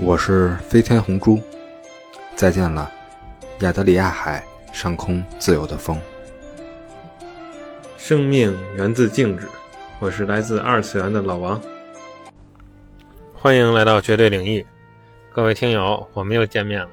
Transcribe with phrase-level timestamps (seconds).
[0.00, 1.42] 我是飞天红珠，
[2.36, 2.90] 再见了，
[3.60, 6.00] 亚得里亚海上空自由的风。
[7.96, 9.48] 生命源自静止，
[9.98, 11.60] 我是来自二次元的老王，
[13.34, 14.64] 欢迎来到绝对领域，
[15.32, 16.88] 各位听友，我们又见面了。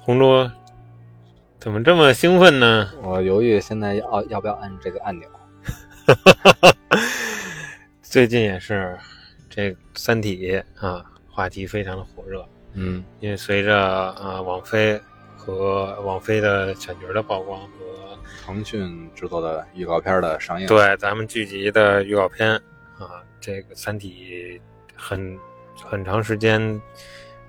[0.00, 0.48] 红珠
[1.58, 2.88] 怎么这么兴奋呢？
[3.02, 5.28] 我犹豫现在要要不要按这个按钮。
[8.00, 8.96] 最近也是
[9.50, 11.04] 这《三体》啊，
[11.38, 12.44] 话题非常的火热。
[12.72, 15.00] 嗯，因为随着啊网飞
[15.36, 22.50] 和网飞的选角的曝光和腾讯制作的预告片的上映，对咱们剧集的预告片
[22.98, 24.60] 啊，这个《三体》
[24.96, 25.38] 很
[25.80, 26.60] 很长时间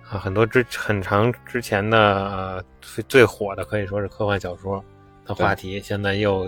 [0.07, 4.84] 啊，很多之很长之前的、呃最最火的可以说是科幻小说
[5.26, 6.48] 的话题，现在又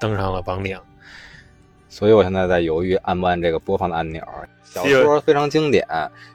[0.00, 0.76] 登上了榜顶。
[1.88, 4.20] 所以我现在在犹豫按不按这个播放的按钮。
[4.84, 5.86] 小说非常经典，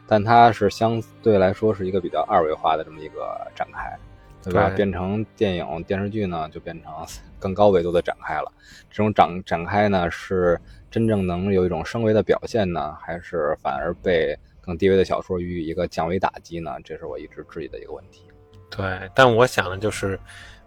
[0.07, 3.97] 但它是相对来说是一个比较二维化的这么一个展开，
[4.43, 4.69] 对吧？
[4.69, 6.91] 对变成电影电视剧呢，就变成
[7.39, 8.51] 更高维度的展开了。
[8.89, 16.71] 这种展展开呢，是真正能有一种升维的表现呢，还是反而被更低维的小说予以一个降维打击呢？
[16.83, 18.25] 这是我一直质疑的一个问题。
[18.69, 20.19] 对，但我想的就是，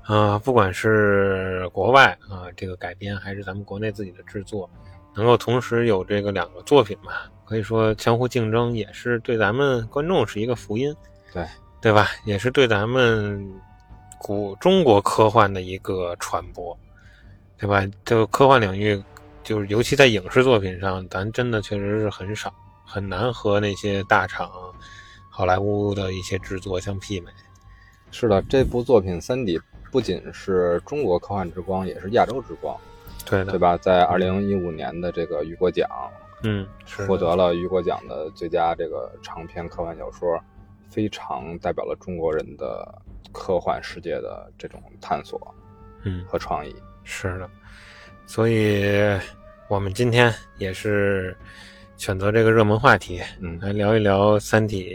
[0.02, 4.68] 啊、不管是国外啊、这个改编，还是咱们国内自己的制作，
[5.14, 7.12] 能够同时有这个两个作品嘛，
[7.44, 10.94] 可以说相互竞争，也是对咱们观众是一个福音，
[11.32, 11.46] 对
[11.80, 12.08] 对吧？
[12.24, 13.46] 也是对咱们
[14.18, 16.76] 古中国科幻的一个传播，
[17.58, 17.86] 对吧？
[18.04, 19.02] 这个科幻领域，
[19.42, 22.52] 就是尤其在影视作品上，咱真的确实是很少，
[22.84, 24.50] 很难和那些大厂、
[25.30, 27.30] 好莱坞的一些制作相媲美。
[28.10, 29.58] 是的，这部作品《三体》
[29.92, 32.76] 不仅是中国科幻之光，也是亚洲之光，
[33.26, 33.76] 对，对吧？
[33.78, 35.88] 在二零一五年的这个雨果奖，
[36.42, 40.38] 嗯，是获得了雨果奖的最佳这个长篇科幻小说，
[40.90, 42.86] 非常代表了中国人的
[43.32, 45.40] 科幻世界的这种探索
[46.02, 46.74] 嗯，和创意。
[47.02, 47.48] 是的，
[48.26, 49.18] 所以
[49.68, 51.36] 我们今天也是
[51.96, 54.90] 选择这个热门话题嗯，来聊一聊《三体》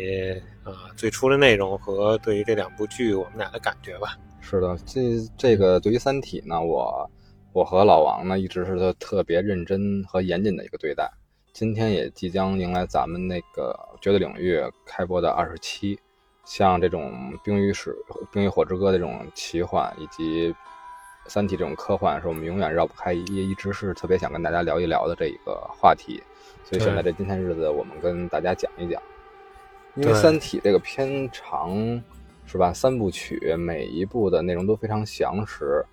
[0.69, 4.17] 啊、最初的内容和对于这两部剧我们俩的感觉吧。
[4.41, 5.01] 是的，这
[5.37, 7.09] 这个对于《三体》呢，我
[7.51, 11.09] 我和老王呢一直是特别认真和严谨的一个对待。
[11.51, 15.99] 今天也即将迎来咱们那个绝对领域开播的二十期，
[16.45, 17.11] 像这种
[17.43, 17.89] 《冰与史》
[18.31, 20.51] 《冰与火之歌》这种奇幻，以及
[21.25, 26.21] 《三体》这种科幻，是我们永远绕不开，也一直是特别想跟大家聊一聊的这一个话题。
[26.63, 29.01] 所以选在这今天日子，我们跟大家讲一讲。
[29.95, 31.75] 因为《三体》这个片长
[32.45, 35.83] 是吧，三部曲每一部的内容都非常详实，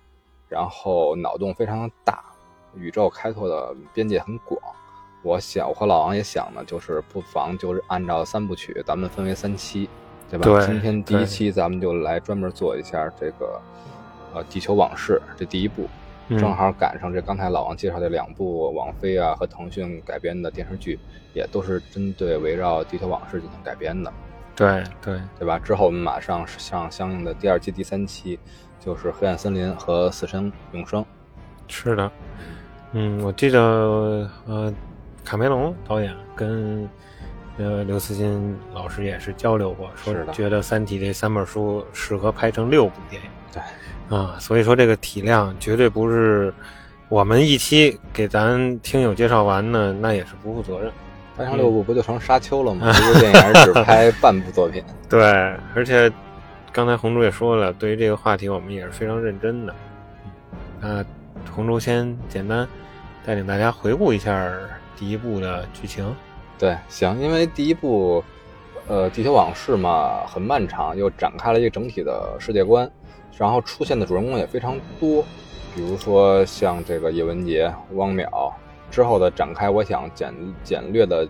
[0.47, 2.23] 然后脑洞非常大，
[2.75, 4.59] 宇宙开拓的边界很广。
[5.23, 9.89] 我想，我和老王也想呢，就是不妨就是按照三部曲，咱们分为三期，
[10.29, 10.45] 对吧？
[10.45, 13.59] 对今天第一期咱们就来专门做一下这个
[14.33, 15.89] 呃《地球往事》这第一部，
[16.29, 20.97] 嗯正好赶上这刚才老王介绍的两部网飞啊和腾讯改编的电视剧，
[21.33, 24.13] 也都是针对围绕《地球往事》进行改编的。
[24.55, 25.59] 对对，对吧？
[25.59, 28.39] 之后我们马上上相应的第二期、第三期，
[28.79, 31.01] 就是《黑暗森林》和《死神永生》。
[31.67, 32.11] 是的。
[32.93, 34.73] 嗯，我记得呃，
[35.25, 36.87] 卡梅隆导演跟
[37.57, 43.29] 呃刘慈欣老师也是交流过，说是觉得《三体》这三本书适合拍成六部电影。
[43.51, 46.53] 对，啊，所以说这个体量绝对不是
[47.09, 50.91] 我们一期给咱听友介绍完呢，那也是不负责任。
[51.35, 52.91] 拍成六部不就成沙丘了吗？
[52.91, 54.83] 这部电影只拍半部作品。
[55.07, 55.21] 对，
[55.75, 56.11] 而且
[56.77, 59.73] 刚才红珠也说了，对于这个话题我们也是非常认真的。
[60.79, 61.03] 那
[61.51, 62.67] 红珠先简单
[63.25, 64.55] 带领大家回顾一下
[64.95, 66.15] 第一部的剧情。
[66.55, 68.23] 对，行，因为第一部，
[68.87, 72.87] 呃，《地球往事》嘛，很漫长，又展开了一个整体的世界观，
[73.39, 75.25] 然后出现的主人公也非常多，
[75.73, 78.53] 比如说像这个叶文洁、汪淼
[78.91, 80.31] 之后的展开，我想简
[80.63, 81.27] 简略的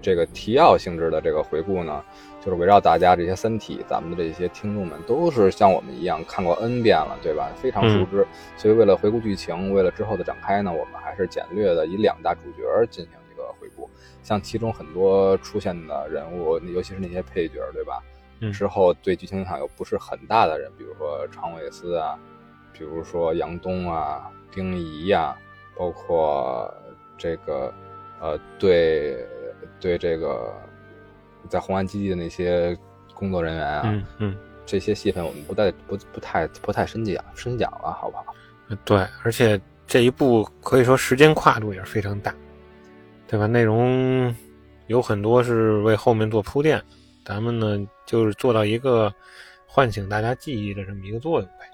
[0.00, 2.04] 这个提要性质的这个回顾呢，
[2.46, 7.50] 就是围绕大家这些《三体》，咱们的这些听众们都是像我们一样看过 N 遍了，对吧？
[7.56, 8.24] 非常熟知，
[8.56, 13.90] 所以为了回顾剧情，为了之后的展开呢，我们还是简略的以两大主角进行一个回顾。
[14.22, 18.00] 像其中很多出现的人物，尤其是那些配角，对吧？
[18.38, 22.16] 嗯之后对剧情影响又不是很大的人，比如说常伟思啊，
[22.72, 25.36] 比如说杨东啊、丁仪呀、
[25.76, 26.72] 包括
[27.18, 27.74] 这个
[28.20, 29.26] 呃，对
[29.80, 30.52] 对这个
[31.46, 32.76] 在红岸基地的那些
[33.14, 38.24] 工作人员啊，嗯嗯，这些戏份我们不再不不太不太深讲深讲了，好不好？
[38.84, 42.34] 对，而且这一部可以说时间跨度也是非常大，
[43.28, 43.46] 对吧？
[43.46, 44.34] 内容
[44.88, 46.82] 有很多是为后面做铺垫。
[47.24, 49.12] 咱们呢，就是做到一个
[49.66, 51.66] 唤醒大家记忆的这么一个作用呗。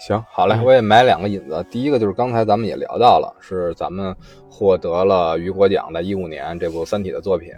[0.00, 1.64] 行，好嘞，我也买两个引子。
[1.70, 4.12] 第一个就是刚才咱们也聊到了，是咱们
[4.48, 7.52] 获得了雨果奖的一五年这部《三体》的作品，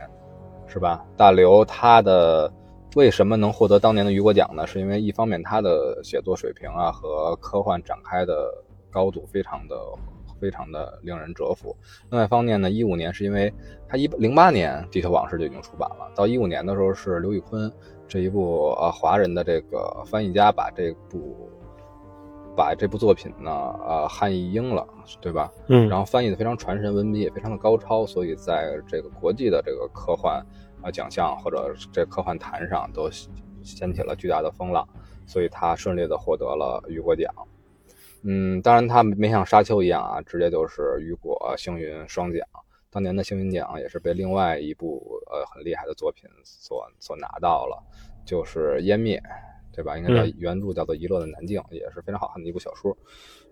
[0.72, 1.04] 是吧？
[1.16, 2.50] 大刘他的
[2.96, 4.66] 为什么能获得当年的雨果奖呢？
[4.66, 8.50] 是因为一方面他的写作水平啊和科幻展开的
[8.90, 9.76] 高度非常的。
[10.42, 11.76] 非常的令人折服。
[12.10, 13.54] 另外一方面呢，一五年是因为
[13.88, 17.72] 他一零八年《地球往事》就已经出版了，到一五年的时候是刘宇昆
[18.08, 21.48] 这一部呃华人的这个翻译家把这部
[22.56, 24.86] 把这部作品呢呃汉译英了，
[25.20, 25.50] 对吧？
[25.68, 25.88] 嗯。
[25.88, 30.44] 然后翻译的非常传神，文笔也非常的高超，所以在这个国际的这个科幻
[30.82, 33.10] 啊奖项或者这科幻坛上都
[33.62, 34.86] 掀起了巨大的风浪，
[35.26, 37.32] 所以他顺利的获得了雨果奖。
[38.24, 42.46] 嗯，当然他没像沙丘一样啊，直接就是雨果星云双奖。
[42.88, 47.82] 当年的星云奖也是被另外一部呃很厉害的作品所所拿到了，
[48.24, 49.18] 就是《湮灭》，
[49.72, 49.96] 对吧？
[49.96, 52.96] 应该叫原著叫做《遗落的南境》，也是非常好看的一部小说。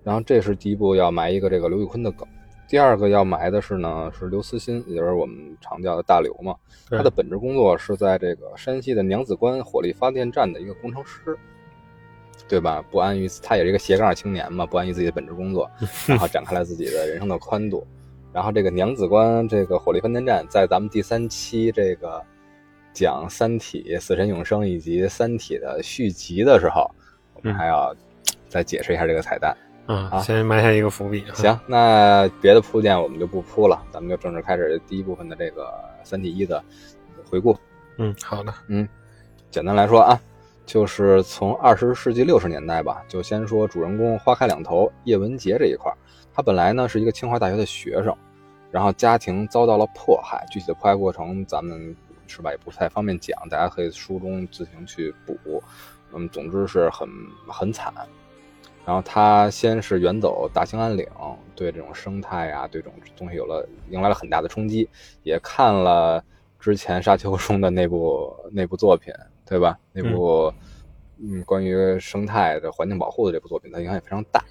[0.03, 2.27] 然后这是第一部要埋一个这个刘宇坤的梗，
[2.69, 6.55] 第二个要埋的是呢是刘慈欣，也就是我们常叫的大刘嘛。
[6.89, 11.37] 他的本职工作是在这个山西的娘子关火力发电站的一个工程师。
[12.49, 12.85] 对吧？
[12.91, 15.71] 不安于他也是一个斜杠青年嘛，不安于自己的本职工作，
[16.09, 17.87] 然后展开了自己的人生的宽度。
[18.33, 22.21] 然后这个娘子关这个火力发电站，在咱们第三期这个
[22.93, 26.91] 讲《三体》《死神永生》以及《三体》的续集的时候，
[27.35, 27.95] 我们还要
[28.49, 29.57] 再解释一下这个彩蛋
[29.87, 31.25] 啊，先埋下一个伏笔。
[31.35, 35.65] 行，那别的铺垫我们就不铺了，咱们就正式开始第一部分的这个
[36.03, 36.63] 《三体一》的
[37.29, 37.57] 回顾。
[37.99, 38.53] 嗯，好的。
[38.69, 38.89] 嗯，
[39.51, 40.21] 简单来说啊。
[40.67, 45.93] 就是从二十世纪六十年代吧，就先说主人公花开两头叶文洁这一块
[46.33, 48.17] 他本来呢是一个清华大学的学生，
[48.71, 51.97] 然后家庭遭到了迫害，具体的迫害过程咱们
[52.31, 55.63] 是吧也不太方便讲，大家可以书中自行去补。
[56.13, 57.09] 嗯，总之是很
[57.47, 57.93] 很惨。
[58.87, 61.07] 然后他先是远走大兴安岭，
[61.55, 64.89] 对这种生态啊，对这种东西有了迎来了很大的冲击，
[65.23, 66.25] 也看了
[66.59, 69.13] 之前沙丘中的那部那部作品。
[69.51, 69.77] 对吧？
[69.93, 70.55] 那部
[71.19, 74.45] 嗯，关于生态的环境保护的这部作品，它影响也非常大。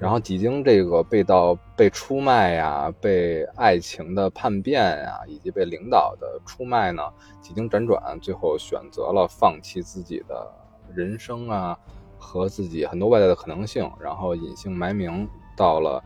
[0.00, 7.02] 然后几经这个被到被出卖呀，被爱情的叛变呀，以及被领导的出卖呢，
[7.40, 10.52] 几经辗转，最后选择了放弃自己的
[10.94, 11.78] 人生啊，
[12.18, 15.26] 和自己很多外在的可能性，然后隐姓埋名
[15.56, 16.02] 到了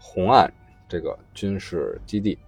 [0.00, 0.50] 红岸
[0.88, 2.38] 这个军事基地。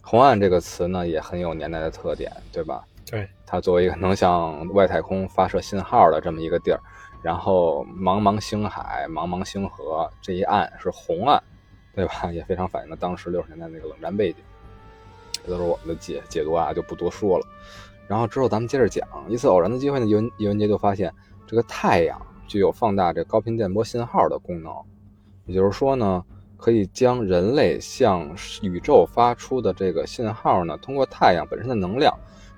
[0.00, 2.84] 红岸这个词呢，也很有年代的特点，对吧？
[3.04, 3.28] 对。
[3.46, 6.80] 它作为一个能向外太空发射信号的这么一个地儿，
[7.24, 11.40] 然后茫茫星海、茫茫星河，这一岸是红岸，
[11.94, 12.28] 对吧？
[12.30, 14.44] 也非常反映了当时六十年代那个冷战背景。
[15.42, 17.46] 这都是我们的解解读啊，就不多说了。
[18.06, 21.10] 然后之后咱们接着讲，一次偶然的机会呢，叶文叶文杰就发现
[21.46, 24.70] 这个太阳具有放大这高频电波信号的功能，
[25.46, 26.22] 也就是说呢，
[26.58, 28.30] 可以将人类向
[28.60, 32.14] 宇宙发出的这个信号呢，通过太阳本身的能量。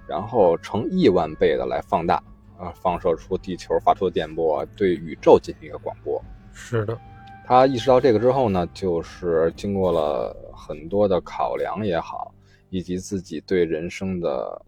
[0.09, 2.23] 然后成亿万倍的来放大，
[2.59, 6.23] 啊，放射出地球发出的电波，对宇宙进行一个广播。
[6.53, 6.99] 是的，
[7.45, 12.33] 他意识到这个之后呢，就是经过了很多的考量也好，
[12.71, 14.61] 以及自己对人生的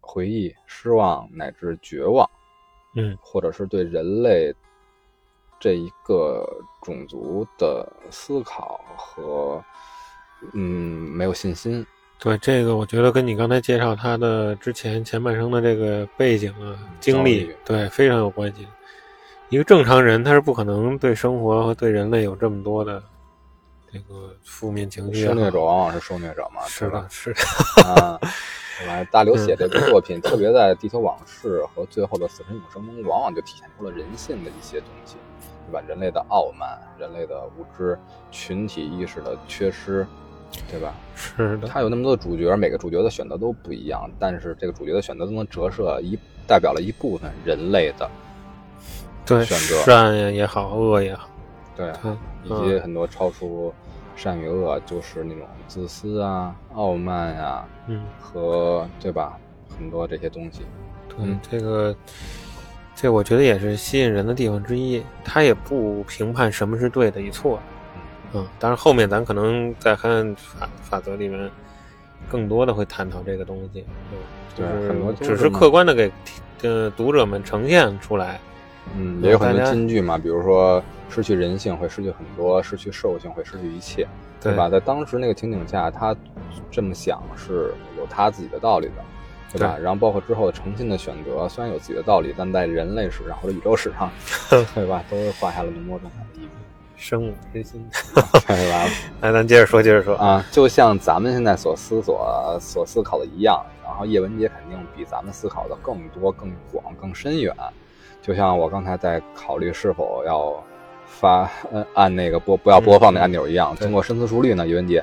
[0.00, 2.28] 回忆、失望乃至绝望，
[2.96, 4.54] 嗯，或者是对人类
[5.60, 6.48] 这一个
[6.82, 9.62] 种族的思考和
[10.54, 11.86] 嗯没有信心。
[12.20, 18.66] 对这个，我觉得跟你刚才介绍他的之前前半生的这个背景啊、经历，对非常有关系。
[19.50, 23.00] 一个正常人他是不可能对生活和对人类有这么多的
[23.90, 25.24] 这个负面情绪。
[25.24, 27.40] 受虐者往往是受虐者嘛，是的，是的。
[27.88, 28.18] 啊，
[29.12, 35.16] 大刘写这部作品，特别在《地球往事》和最后的《死神永生》中，往往就体现出了人性的一些东西，
[35.68, 35.80] 对吧？
[35.86, 37.96] 人类的傲慢，人类的无知，
[38.32, 40.04] 群体意识的缺失。
[40.70, 40.94] 对吧？
[41.14, 48.08] 是的，他有那么多主角，每个主角的选择都不一样，但是这个主角的选择都能折射一代表了一部分人类的
[49.26, 51.28] 对选择，善也好，恶也好，
[51.76, 51.92] 对，
[52.44, 53.72] 以及很多超出
[54.16, 59.38] 善与恶，就是那种自私啊、傲慢呀，嗯，和对吧？
[59.78, 60.62] 很多这些东西，
[61.08, 61.94] 对这个，
[62.96, 65.02] 这我觉得也是吸引人的地方之一。
[65.22, 67.60] 他也不评判什么是对的与错。
[68.34, 71.50] 嗯，当然后面咱可能在看法法则里面，
[72.30, 73.84] 更多的会探讨这个东西，
[74.56, 76.10] 对，就是很多只是客观的给
[76.62, 78.40] 呃读者们呈现出来，
[78.96, 84.06] 嗯，也有很多金句嘛，比如说失去人性会失去很多，失去兽性会失去一切，
[84.40, 84.52] 对。
[84.52, 84.68] 对吧？
[84.68, 86.14] 在当时那个情景下，他
[86.70, 88.92] 这么想是有他自己的道理的，
[89.52, 89.74] 对吧？
[89.76, 89.82] 对。
[89.82, 94.10] 然后包括之后的诚信的选择，虽然有自己的道理，但在人类史上或者宇宙史上，
[94.74, 96.50] 对吧，都画下了浓墨重彩的一笔，
[96.98, 97.88] 生无之心。
[98.46, 98.84] 对吧？
[99.22, 100.16] 来，咱接着说，接着说。
[100.16, 107.54] 啊，就像咱们现在所思所所思考的一样，然后叶文洁肯定比咱们思考的更多、更广、更深远。
[108.20, 110.62] 就像我刚才在考虑是否要
[111.06, 115.02] 发呃按那个播不要播放的按钮一样，对经过深思熟虑呢，叶文洁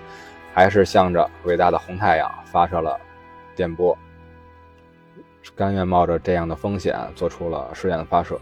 [0.54, 3.00] 还是向着伟大的红太阳发射了
[3.56, 3.98] 电波，
[5.56, 8.40] 甘愿冒着这样的风险做出了试验的发射。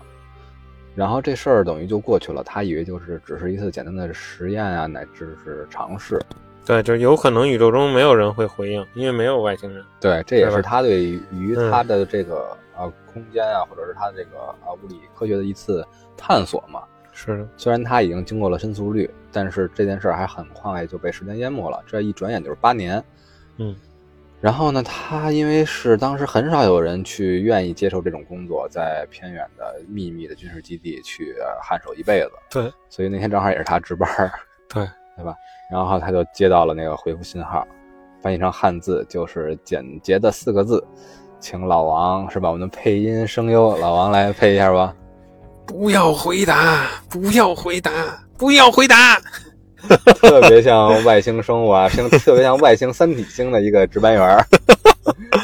[0.95, 6.19] 然后这事儿等于就过去了，他以为就是只是一次简单的实验啊，乃至是尝试。
[6.65, 9.83] 对，就是有可能宇宙中没有人会回应，因为没有外星人。
[9.99, 15.85] 对，这也是他对于嗯他的这个呃空间啊，或者是他这个呃物理科学的一次
[16.15, 16.83] 探索嘛。
[17.11, 21.83] 是的，虽然他已经经过了深思熟虑，但是这件事儿还很快就被时间淹没了。
[21.85, 23.03] 这一转眼就是八年。
[23.57, 23.75] 嗯，
[24.43, 34.29] 然后呢，他因为是当时很少有人去愿意接受这种工作，在偏远的秘密的军事基地去呃汗守一辈子，对，所以那天正好也是他值班儿，
[34.67, 34.85] 对，
[35.15, 35.33] 对吧？
[35.71, 37.65] 然后他就接到了那个回复信号，
[38.21, 40.85] 翻译成汉字就是简洁的四个字，
[41.39, 42.49] 请老王是吧？
[42.49, 44.93] 我们的配音声优老王来配一下吧。
[45.65, 47.91] 不要回答，不要回答，
[48.37, 49.21] 不要回答。
[50.15, 54.45] 特别像外星生物啊，像特别像外星三体星的一个值班员儿。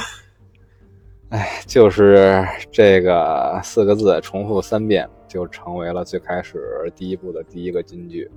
[1.30, 8.30] 哎，就是这个四个字重复三遍，就成为了最开始第一部的第一个金句。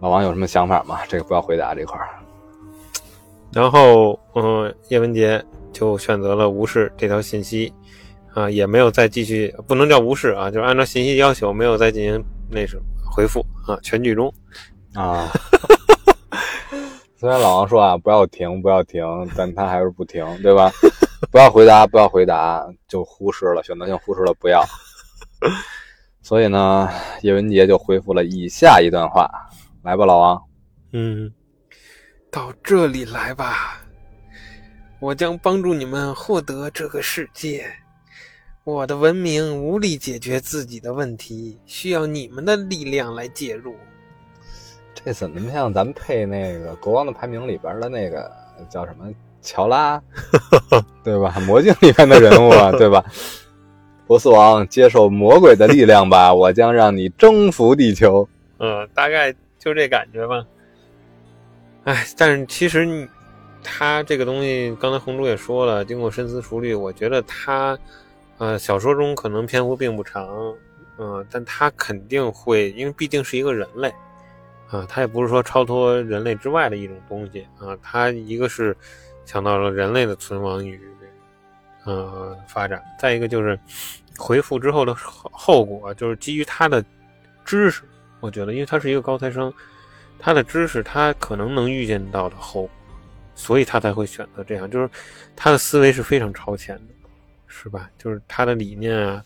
[0.00, 1.00] 老王有什么想法吗？
[1.08, 2.08] 这个不要回答这块儿。
[3.52, 7.72] 然后，嗯、叶文洁就选择了无视这条信息，
[8.32, 12.82] 啊，也没有再继续，不能叫无视啊，就是按照信息要求，没有再进行那什么
[13.14, 14.32] 回复啊，全剧终。
[14.94, 15.30] 啊，
[17.18, 19.02] 虽然老王说啊，不要停，不要停，
[19.36, 20.70] 但他还是不停，对吧？
[21.30, 24.64] 不要回答，不要回答，就忽视了，选择性忽视了不要。
[26.22, 26.88] 所以呢，
[27.22, 29.28] 叶文杰就回复了以下一段话，
[29.82, 30.42] 来吧，老王。
[30.92, 31.32] 嗯，
[32.30, 33.80] 到这里来吧，
[35.00, 37.66] 我将帮助你们获得这个世界。
[38.62, 43.74] 我的文明无力解决自己的问题，需要你们的力量来介入。
[45.04, 48.30] 这怎么像咱们配那个《国王的排名》里边的那个
[48.70, 49.06] 叫什么
[49.42, 50.00] 乔拉，
[51.04, 51.34] 对吧？
[51.46, 53.04] 魔镜里面的人物啊，对吧？
[54.06, 58.26] 波斯王，接受魔鬼的力量吧，我将让你征服地球。
[58.58, 60.44] 嗯，大概就这感觉吧。
[61.84, 63.06] 哎，但是其实你
[63.62, 67.78] 他这个东西，刚才红珠也说了，经过深思熟虑，我觉得他，
[68.38, 70.54] 呃，小说中可能篇幅并不长，
[70.98, 73.92] 嗯、但他肯定会，因为毕竟是一个人类，
[74.74, 78.76] 啊、他也不是说超脱人类之外的一种东西啊、他一个是
[79.24, 80.80] 想到了人类的存亡与
[81.84, 83.56] 呃发展，再一个就是
[84.18, 86.84] 回复之后的后后果，就是基于他的
[87.44, 87.82] 知识，
[88.20, 89.52] 我觉得，因为他是一个高材生，
[90.18, 92.70] 他的知识他可能能预见到的后果，
[93.34, 94.90] 所以他才会选择这样，就是
[95.36, 96.94] 他的思维是非常超前的，
[97.46, 97.88] 是吧？
[97.96, 99.22] 就是他的理念啊，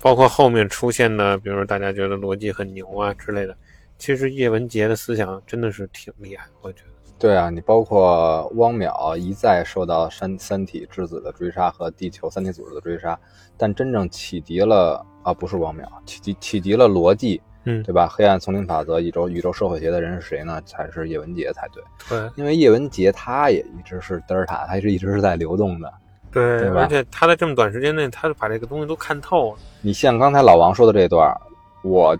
[0.00, 3.56] 包括后面出现的，比如说大家觉得逻辑很牛啊之类的，
[3.98, 6.88] 其实叶文洁的思想真的是挺厉害，我觉得。
[7.18, 13.18] 对啊，你包括汪淼一再受到三三体质子的追杀和地球三体组织的追杀，
[13.56, 18.06] 但真正启迪了啊，不是汪淼，启迪启迪了逻辑，嗯对吧？
[18.06, 20.62] 黑暗丛林法则、宇宙宇宙社会学的人是谁呢？
[20.64, 25.92] 才是叶文洁才对，对因为叶文洁他也一直是德尔塔，他是一直是在流动的。
[26.30, 29.58] 对对而且他在这么短时间内，他就把这个东西都看透了。
[29.80, 31.34] 你像刚才老王说的这段，
[31.82, 32.16] 我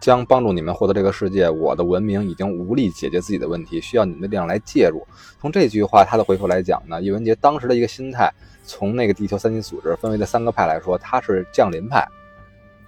[0.00, 5.06] 将帮助你们获得这个世界，我的文明已经无力解决自己的问题，需要你们的力量来介入。
[5.40, 8.32] 从这句话他的回复来讲呢，叶文洁当时的一个心态，
[8.64, 12.06] 从那个地球三体组织分为的三个派来说，他是降临派，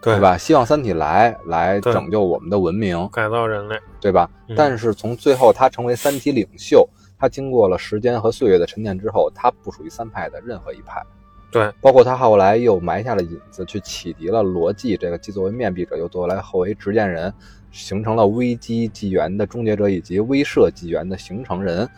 [0.01, 0.21] 对？
[0.21, 0.37] 吧？
[0.37, 4.31] 希望三体来来拯救我们的文明，改造人类，对吧？
[4.49, 11.03] 嗯但是从最后他成为三体领袖，他经过了时间和岁月的沉淀之后，他不属于三派的任何一派。
[11.51, 17.33] 对，包括他后来又埋下了引子，去启迪了罗辑这个，既作为面壁者，又作为来后为执剑人，
[17.71, 21.89] 形成了危机纪元的终结者以及威慑纪元的形成人，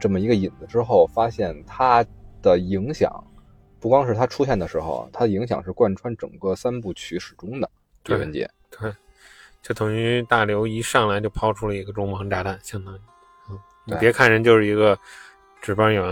[0.00, 2.04] 这么一个引子之后，发现他
[2.40, 3.12] 的影响，
[3.78, 7.70] 不光是他出现的时候，他的影响是贯穿整个三部曲始终的。
[8.02, 8.92] 对对，
[9.62, 12.98] 就等于大刘一上来就抛出了一个重磅炸弹，相当于，
[13.50, 14.98] 嗯，你别看人就是一个
[15.60, 16.02] 值班员，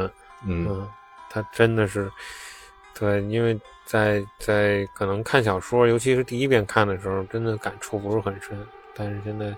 [0.47, 0.89] 嗯，嗯，
[1.29, 2.11] 他真的是
[3.03, 8.57] 对，因为在在可能看小说，尤其是第一遍看的时候，真的感触不是很深。
[8.95, 9.53] 但是现在，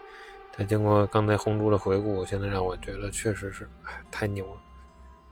[0.56, 4.56] 在经过刚才红猪的回顾，现在让我觉得确实是，哎，太牛了。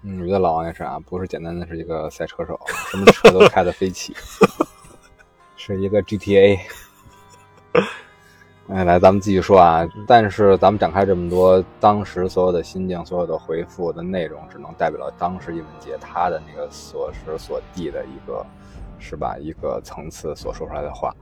[0.03, 4.15] 嗯，我觉得老王也是啊，不是简单的是一个赛车手，什么车都开得飞起，
[5.57, 6.61] 是一个 GTA。
[8.69, 9.87] 哎，来，咱们继续说啊。
[10.07, 18.47] 但是咱们展开这么多，当时所有的心境、所有的回复的内容，只能代表了当时叶文洁他的那个所时所地的一个，
[18.99, 19.37] 是吧？
[19.39, 21.13] 一个层次所说出来的话。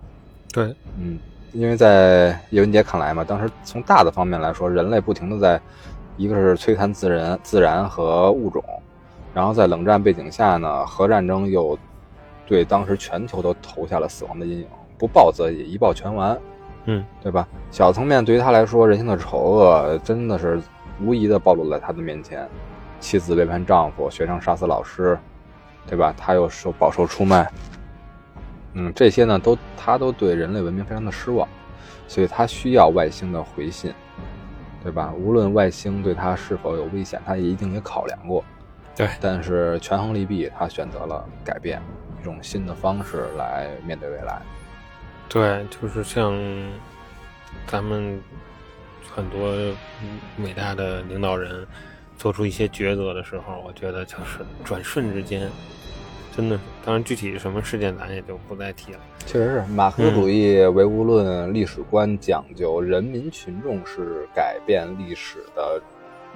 [0.53, 0.65] 对，
[0.99, 1.19] 嗯，
[1.53, 5.61] 因为在叶文洁看来嘛，当时从大的方面来说，人类不停的在，
[6.19, 8.63] 一个是摧残自然、自然和物种，
[9.33, 11.77] 然后在冷战背景下呢，核战争又
[12.47, 14.67] 对当时全球都投下了死亡的阴影，
[14.99, 16.39] 不报则已，一报全完。
[16.93, 17.47] 嗯，对吧？
[17.71, 20.61] 小层面对于他来说，人性的丑恶真的是
[21.01, 22.49] 无疑的暴露在他的面前。
[22.99, 25.17] 妻子背叛丈夫，学生杀死老师，
[25.87, 26.13] 对吧？
[26.19, 27.49] 他又受饱受出卖。
[28.75, 31.49] 嗯，这些呢，都他都对人类文明非常的失望，
[32.09, 33.95] 所以他需要外星的回信，
[34.83, 35.15] 对吧？
[35.17, 38.45] 无论外星对他是否有危险，他也一定也考量过。
[38.97, 41.81] 对，但是权衡利弊，他选择了改变，
[42.21, 44.43] 一种新的方式来面对未来。
[45.33, 46.37] 对，就是像
[47.65, 48.21] 咱们
[49.09, 49.53] 很多
[50.43, 51.65] 伟大的领导人
[52.19, 55.49] 做出一些抉择的时候，我觉得就是转瞬之间，
[56.37, 56.59] 真的。
[56.85, 58.99] 当然，具体什么事件咱也就不再提了。
[59.25, 65.81] 确实是，马克思主义唯物论历史观讲究人民群众是改变历史的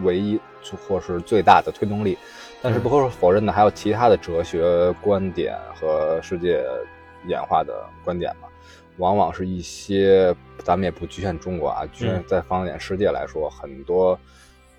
[0.03, 0.39] 唯一
[0.87, 2.17] 或是最大的推动力，
[2.63, 6.65] 但是不可否认的，还有其他的哲学观点和世界
[7.27, 7.75] 演化的
[8.05, 8.47] 观点嘛。
[8.99, 14.19] 往往是一些，咱们也不局限中国啊，局限在放眼世界来说，很多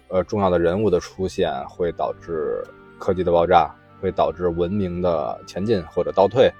[0.08, 2.64] 呃重要的人物的出现会导致
[2.98, 3.70] 科技的爆炸，
[4.02, 6.52] 会导致文明的前进或者倒退，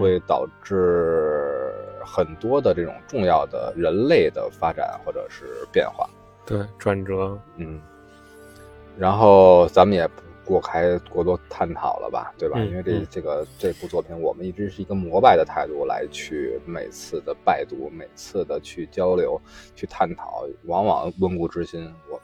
[0.00, 1.72] 会导致
[2.04, 6.08] 很多的这种重要的人类的发展或者是变化。
[6.46, 7.80] 对，转折，嗯，
[8.98, 10.08] 然后咱们也。
[10.44, 12.58] 过开过多探讨了吧，对吧？
[12.58, 19.40] 因为这这个这部作品，我们一直是一个膜拜的态度来去每次的拜读，每次的去交流、
[19.74, 21.80] 去探讨，往往温故知新。
[22.08, 22.20] 我们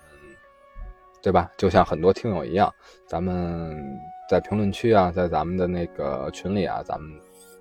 [1.23, 1.51] 对吧？
[1.57, 2.73] 就像很多听友一样，
[3.07, 3.77] 咱们
[4.29, 7.11] 在评论区啊，在咱们的那个群里啊，咱们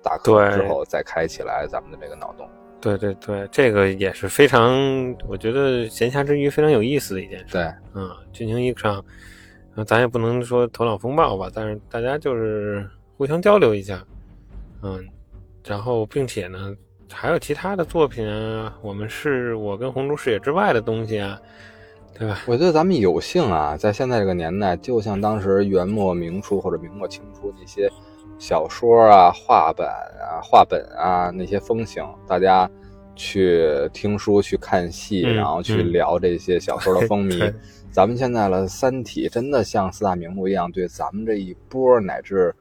[0.02, 2.48] 打课之后再开起来咱们的这个脑洞。
[2.80, 4.72] 对对对，这个也是非常，
[5.28, 7.52] 我觉得闲暇之余非常有意思的一件事。
[7.52, 7.62] 对，
[7.94, 9.04] 嗯，军情一场。
[9.78, 12.84] 那咱也不能说头脑风暴吧，但是大家就是
[13.16, 14.04] 互相交流一下，
[14.82, 15.06] 嗯，
[15.64, 16.74] 然后并且呢，
[17.12, 21.40] 还有其他的作品啊，我们是我跟红烛视野之外的东西啊，
[22.12, 22.40] 对吧？
[22.46, 27.88] 我觉得咱们有幸啊，在现在这个年代，就像当时元末明初或者明末清初那些
[28.36, 32.68] 小说啊、画本啊、画本啊那些风行，大家
[33.14, 37.54] 去听书、去看戏，然后去聊这些小说的风靡。
[37.98, 42.54] 咱们现在了，《三体》真的像四大名著一样，对咱们这一波乃至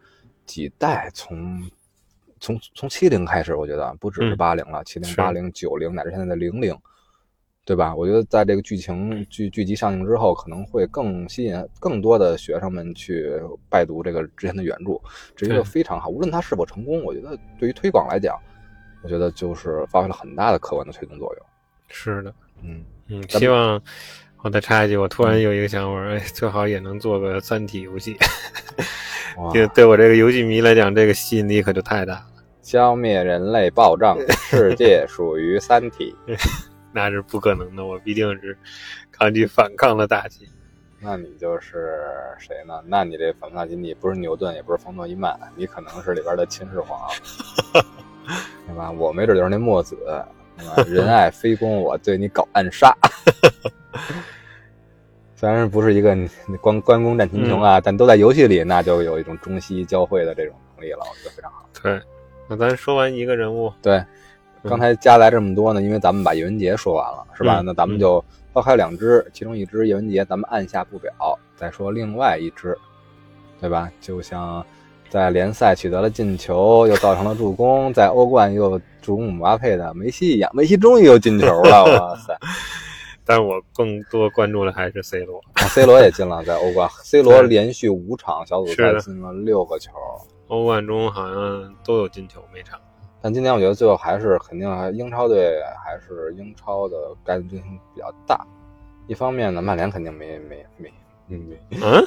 [0.47, 1.62] 几代，从
[2.39, 6.76] 从从七零开始，我觉得不只是八零了，七零、八零、九零，乃至现在的零零，
[7.65, 7.93] 对吧？
[7.93, 13.32] 我觉得在这个剧情剧剧集上映之后，可能会更吸引更多的学生们去
[13.69, 15.00] 拜读这个之前的原著，
[15.36, 16.10] 这是一个非常好。
[16.10, 18.36] 无论它是否成功，我觉得对于推广来讲，
[19.04, 21.45] 我觉得就是发挥了很大的客观的推动作用。
[21.89, 23.80] 是的，嗯嗯，希望。
[24.43, 28.15] 我再插一句，我突然有一个想法，哎，最好也能做个三体游戏。
[29.52, 32.26] 对， 对我这个游戏迷来讲，这个吸引力可就太大了。
[32.62, 34.17] 消灭人类暴政，
[34.50, 36.15] 世界属于三体，
[36.93, 37.86] 那是不可能的。
[37.86, 38.58] 我毕竟是
[39.12, 40.47] 抗拒反抗的大旗。
[41.00, 42.00] 那你就是
[42.38, 42.82] 谁呢？
[42.86, 47.10] 那你这反抗大旗，你不是牛顿，也不是冯诺依曼，你可能是里边的秦始皇，
[48.67, 48.91] 对吧？
[48.91, 49.97] 我没准就是那墨子。
[50.88, 52.96] 仁爱非攻，我对你搞暗杀。
[55.36, 56.17] 虽然不是一个
[56.60, 61.70] 关关公战秦琼啊，但都在游戏里，那就有一种中西交汇的这种能力了，我觉得非常好。
[61.82, 62.02] 对，
[62.48, 64.04] 那咱说完一个人物，对，
[64.63, 67.62] 刚才加来这么多呢，因为咱们把叶文洁说完了，是吧？
[67.63, 71.13] 那咱们就抛开两只，其中一只叶文洁，咱们按下不表，
[71.56, 72.78] 再说另外一只，
[73.62, 73.91] 对吧？
[74.02, 74.65] 就像。
[75.10, 82.38] 在联赛取得了进球，又造成了助攻，在欧冠又助攻姆巴佩的梅西一样，梅西终于又进球了， 哇塞！
[83.26, 89.91] 但是我更多关注的还是 C 罗，C 罗也进了，在欧冠，C 罗连续五场小组赛进了六个球，
[90.48, 92.80] 欧冠中好像都有进球每场。
[93.22, 97.62] 但今年我觉得最后还是肯定英超队还是英超的概率性
[97.93, 98.46] 比较大。
[99.08, 100.89] 一方面呢，曼联肯定没没没
[101.28, 101.60] 没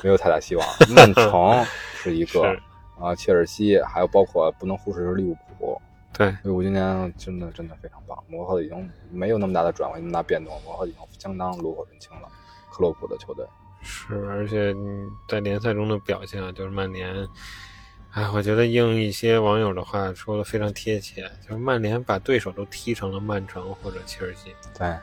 [0.02, 1.62] 没有太大希望，曼城
[1.94, 2.56] 是一个。
[3.00, 5.80] 啊，切尔西，还有包括不能忽视是利物浦。
[6.12, 12.28] 对，利物浦今年真的真的非常棒，磨合的已经没有那么大的转换，那么大变动，磨合已经相当炉火纯青了。
[12.70, 13.44] 克洛普的球队
[13.82, 14.74] 是，而且
[15.28, 17.26] 在联赛中的表现啊，就是曼联。
[18.12, 24.52] 哎，我觉得应一些网友的话说的非常贴切，就是曼联把对手都踢成了曼城或者切尔西。
[24.76, 24.96] 对，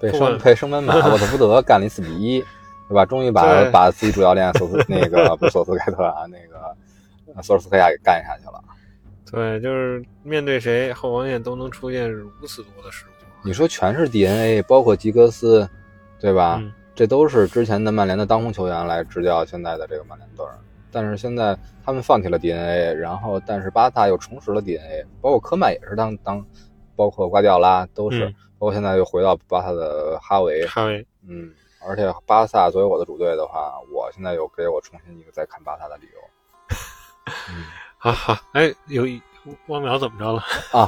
[0.00, 2.40] 被升被升班马沃特福德干了一四比一，
[2.88, 3.06] 对吧？
[3.06, 6.76] 终于把 把自己主教练索斯那个 不是索斯盖特啊，那个
[7.42, 8.62] 索尔斯克亚给干下去了。
[9.30, 13.08] 对，就是面对谁后防线都能出现如此多的失误。
[13.42, 15.68] 你说全是 DNA，包括吉格斯，
[16.18, 16.62] 对吧？
[16.94, 20.44] 这都是之前的曼联的当红球员来执教现在的这个曼联队。
[20.92, 26.44] 但是现在他们放弃了 DNA，然后但是巴萨又重拾了 DNA，包括科曼也是当当，
[26.96, 28.26] 包括瓜迪奥拉都是，
[28.58, 30.66] 包括现在又回到巴萨的哈维。
[30.66, 31.50] 哈维，嗯，
[31.86, 36.20] 而且巴萨作为我的主队的话，我现在又给我重新一个再看巴萨的理由。
[37.50, 37.64] 嗯，
[37.98, 39.04] 好好，哎，有
[39.66, 40.86] 汪淼怎么着了啊？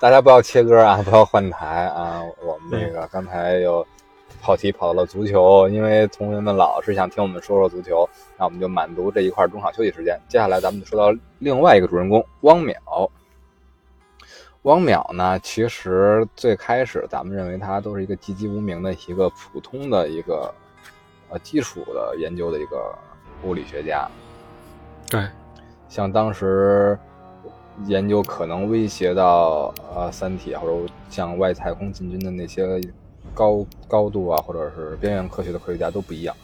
[0.00, 2.20] 大家不要切歌啊，不要换台啊！
[2.42, 3.86] 我们那个刚才又。
[4.42, 10.16] 跑题跑到了足球，因为同学们老是想听我们说说足球，那我们就满足这一块中场休息时间。
[10.28, 12.76] 接下来咱们就说到另外一个主人公汪淼。
[14.62, 20.54] 汪淼呢，其实最开始咱们认为他都是一个籍籍无名的一个普通的一个
[21.30, 22.94] 呃基础的研究的一个
[23.42, 24.08] 物理学家。
[25.08, 25.26] 对，
[25.88, 26.98] 像当时
[27.86, 32.80] 研究可能威胁到呃三体或者向外太空进军的那些。
[33.34, 36.34] 高高度啊，或者是边缘科学的科学家都不一样，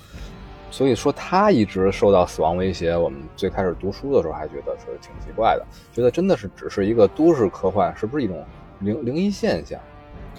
[0.71, 2.95] 所以说他一直受到死亡威胁。
[2.95, 8.45] 我们最开始读书的时候还觉得是挺奇怪的，觉得真的是只是一个都市科幻，是不是一种
[8.81, 9.81] 灵灵异现象？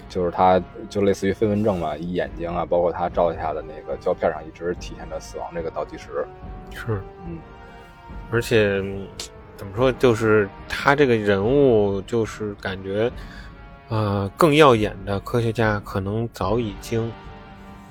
[0.08, 6.24] 就是他就类似于飞蚊症嘛，一眼睛啊，包括他照下的那个胶片上一直体现着死亡这个倒计时。
[6.70, 7.38] 是，嗯，
[8.30, 8.82] 而且
[9.56, 13.10] 怎么说，就是他这个人物，就是感觉。
[13.90, 17.12] 呃，更耀眼的科学家可能早已经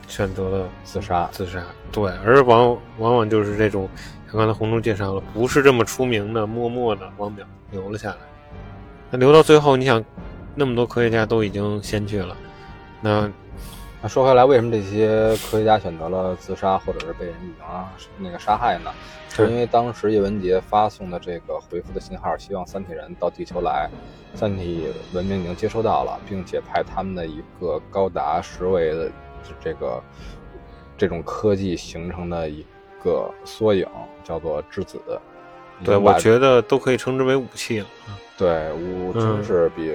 [0.08, 1.30] 选择了自杀。
[1.32, 3.88] 自杀，对，而往往往就是这种，
[4.28, 8.18] 像刚才红中介绍了，不是这么出名的，默默的汪淼留了下来。
[9.12, 10.04] 那留到最后，你想，
[10.56, 12.36] 那么多科学家都已经先去了，
[13.00, 13.32] 那
[14.04, 18.92] 那说回来，为什么这些科学家选择了自杀，或者是被人已经那个杀害呢？
[19.30, 23.90] 是因为当时叶文洁发送的这个回复的信号，希望三体人到地球来，
[24.36, 29.10] 三体文明已经接收到了，并且派他们的一个高达十维的
[29.62, 30.04] 这个
[30.98, 32.66] 这种科技形成的一
[33.02, 33.88] 个缩影，
[34.22, 35.00] 叫做质子。
[35.82, 37.88] 对，我觉得都可以称之为武器了。
[38.38, 39.90] 对，武真是比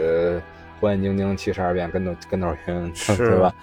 [0.80, 3.54] 火眼金睛七十二变跟头跟头晕， 是吧？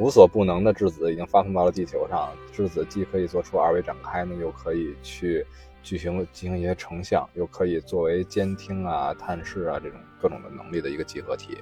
[0.00, 2.30] 无所不能的质子已经发送到了地球上。
[2.50, 5.46] 质子既可以做出二维展开呢，又可以去
[5.82, 11.58] 进行进行一些成像，又可以作为监听啊、探视啊这种各种的能力的一个集合体。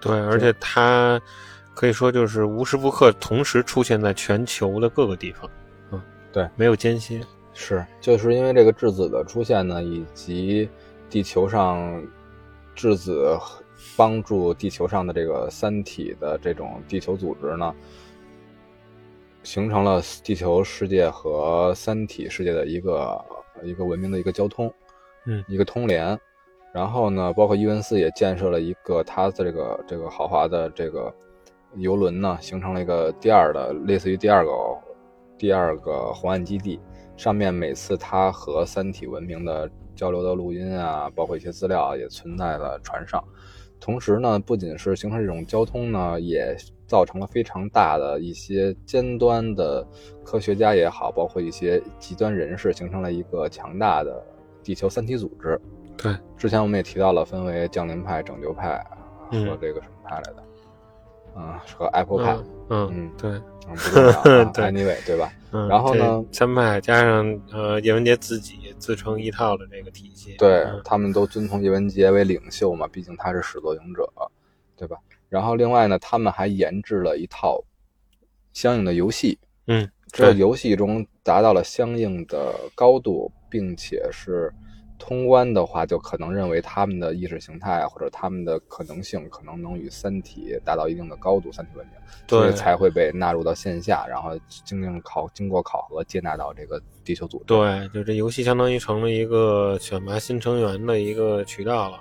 [0.00, 1.20] 对，而且它
[1.74, 5.50] 可以说就是无时不刻同时出现在全球的各个地方。
[5.90, 6.00] 嗯，
[6.32, 7.20] 对，没有间歇。
[7.52, 10.68] 是，就是因为这个质子的出现呢，以及
[11.10, 12.00] 地球上
[12.76, 13.36] 质子。
[13.96, 17.74] 帮助地球上的这个三体的这种地球组织呢，
[19.42, 23.24] 形成了地球世界和三体世界的一个
[23.62, 24.72] 一个文明的一个交通，
[25.26, 26.18] 嗯，一个通联。
[26.72, 31.14] 然后呢，包括伊文斯也建设了一个他的这个这个豪华的这个
[31.76, 34.50] 游轮呢，形成了一个第二的类似于第二个
[35.36, 36.80] 第二个红岸基地。
[37.14, 43.22] 上面每次他和三体文明的交流的录音啊，包括一些资料也存在了船上。
[43.82, 49.84] 同时呢，不仅是形成这种交通呢，也造成了非常大的一些尖端的
[50.22, 54.24] 科学家也好，包括一些极端人士，形成了一个强大的
[54.62, 55.60] 地球三体组织。
[55.96, 58.78] 对，之前我们也提到了，分为降临派、拯救派
[59.32, 60.44] 和这个什么派来的，
[61.34, 62.36] 嗯，和 Apple 派。
[62.36, 62.44] 嗯
[62.90, 64.12] 嗯，对，不重要。
[64.72, 65.32] Anyway，对吧？
[65.68, 68.58] 然后呢，三派加上呃叶文洁自己。
[68.78, 74.10] 自成一套的这个体系，对他们都遵从叶文洁为领袖嘛，毕竟他是始作俑者，
[74.76, 74.96] 对吧？
[75.28, 77.62] 然后另外呢，他们还研制了一套
[78.52, 84.52] 相应的游戏，嗯，这游戏中达到了相应的高度，并且是。
[85.04, 91.96] 通关的话，就可能认为他们的意识形态或者他们的可能性，可能能与三体达到一定的高度，三体文明，
[92.28, 94.30] 所以才会被纳入到线下，然后
[94.64, 97.46] 经经考经过考核接纳到这个地球组织。
[97.46, 101.98] 对，就这游戏相当于成了一个选拔新成员的一个渠道了。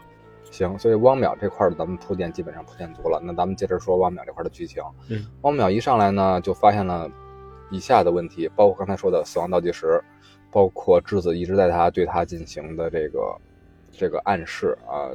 [0.51, 4.83] 行，所以汪淼这块儿咱们铺垫基本上铺垫足了，那咱们接着说汪淼这块的剧情。
[5.09, 7.09] 嗯，汪淼一上来呢，就发现了
[7.71, 9.99] 以下的问题，包括刚才说的死亡倒计时。
[10.51, 13.37] 包括质子一直在他对他进行的这个
[13.91, 15.09] 这个暗示啊，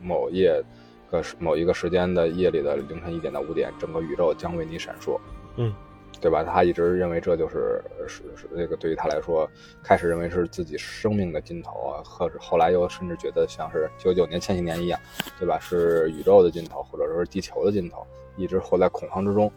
[0.00, 0.62] 某夜
[1.10, 5.20] 个某一个时间的夜里的凌晨一点到五点，整个宇宙将为你闪烁。
[5.56, 5.74] 嗯，
[6.20, 6.42] 对吧？
[6.44, 9.48] 他一直认为这就是是是这个对于他来说，
[9.82, 14.98] 开始认为是自己生命的尽头啊，或者后来又甚至觉得像是九九年、前几年一样，
[15.38, 15.58] 对吧？
[15.58, 19.50] 是宇宙的尽头，或者说是地球的尽头，一直活在恐慌之中。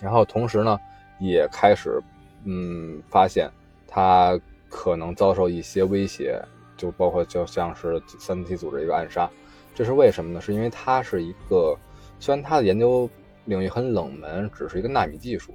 [0.00, 0.78] 然后同时呢，
[1.20, 2.02] 也开始
[2.44, 3.50] 嗯发现
[3.86, 6.42] 他可能遭受一些威胁，
[6.76, 9.30] 就包括就像是三体组织一个暗杀。
[9.74, 10.40] 这是为什么呢？
[10.40, 11.76] 是因为他是一个
[12.18, 13.08] 虽然他的研究。
[13.48, 15.54] 领域很冷门，只是一个纳米技术。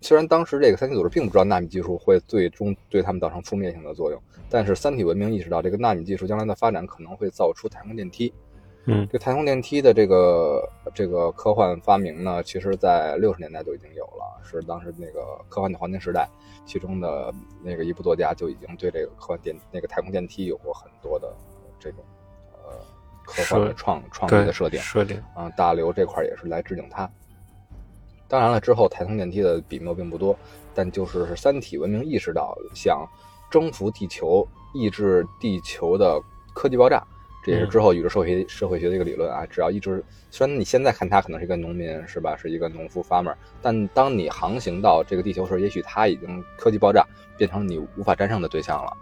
[0.00, 8.32] 虽然当时这个三体组织并不知道纳米技术会最终对他们造成负面性的作用，但是三体文明意识到这个纳米技术将来的发展可能会造出太空电梯。
[8.86, 16.28] 嗯，这太空电梯的这个这个科幻发明呢，其实在六十年代就已经有了，是当时那个科幻的黄金时代，
[16.64, 21.34] 其中的那个一部作家就已经对这个科幻电那个太空电梯有过很多的
[21.78, 22.04] 这种
[22.52, 22.72] 呃。
[23.28, 27.10] 科幻的创创意的设定，设定啊，大刘这块也是来致敬他。
[28.28, 30.38] 当然了，之后太空电梯的笔墨并不多，
[30.72, 33.04] 但就是三体文明意识到想
[33.50, 36.20] 征服地球、抑制地球的
[36.54, 37.04] 科技爆炸，
[37.46, 39.46] 这也是之后宇宙社会学社会学的一个理论啊。
[39.46, 42.36] 只要一直，虽然你现在看他可能是一个农民，是吧？
[42.36, 43.32] 是一个农夫 farmer，
[43.62, 47.06] 但当你航行到这个地球时，也许他已经科技爆炸，
[47.38, 48.92] 变成你无法战胜的对象了。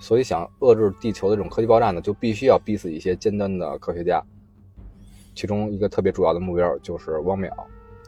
[0.00, 4.20] 所以，想遏制地球的这种科技爆炸呢，就必须要逼死一些尖端的科学家。
[5.36, 7.48] 其中一个特别主要的目标就是汪淼。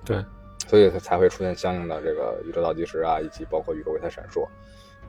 [0.05, 0.25] 对，
[0.67, 4.45] 所以它才会出现相应的这个宇宙倒计时啊，以及包括宇宙为它闪烁。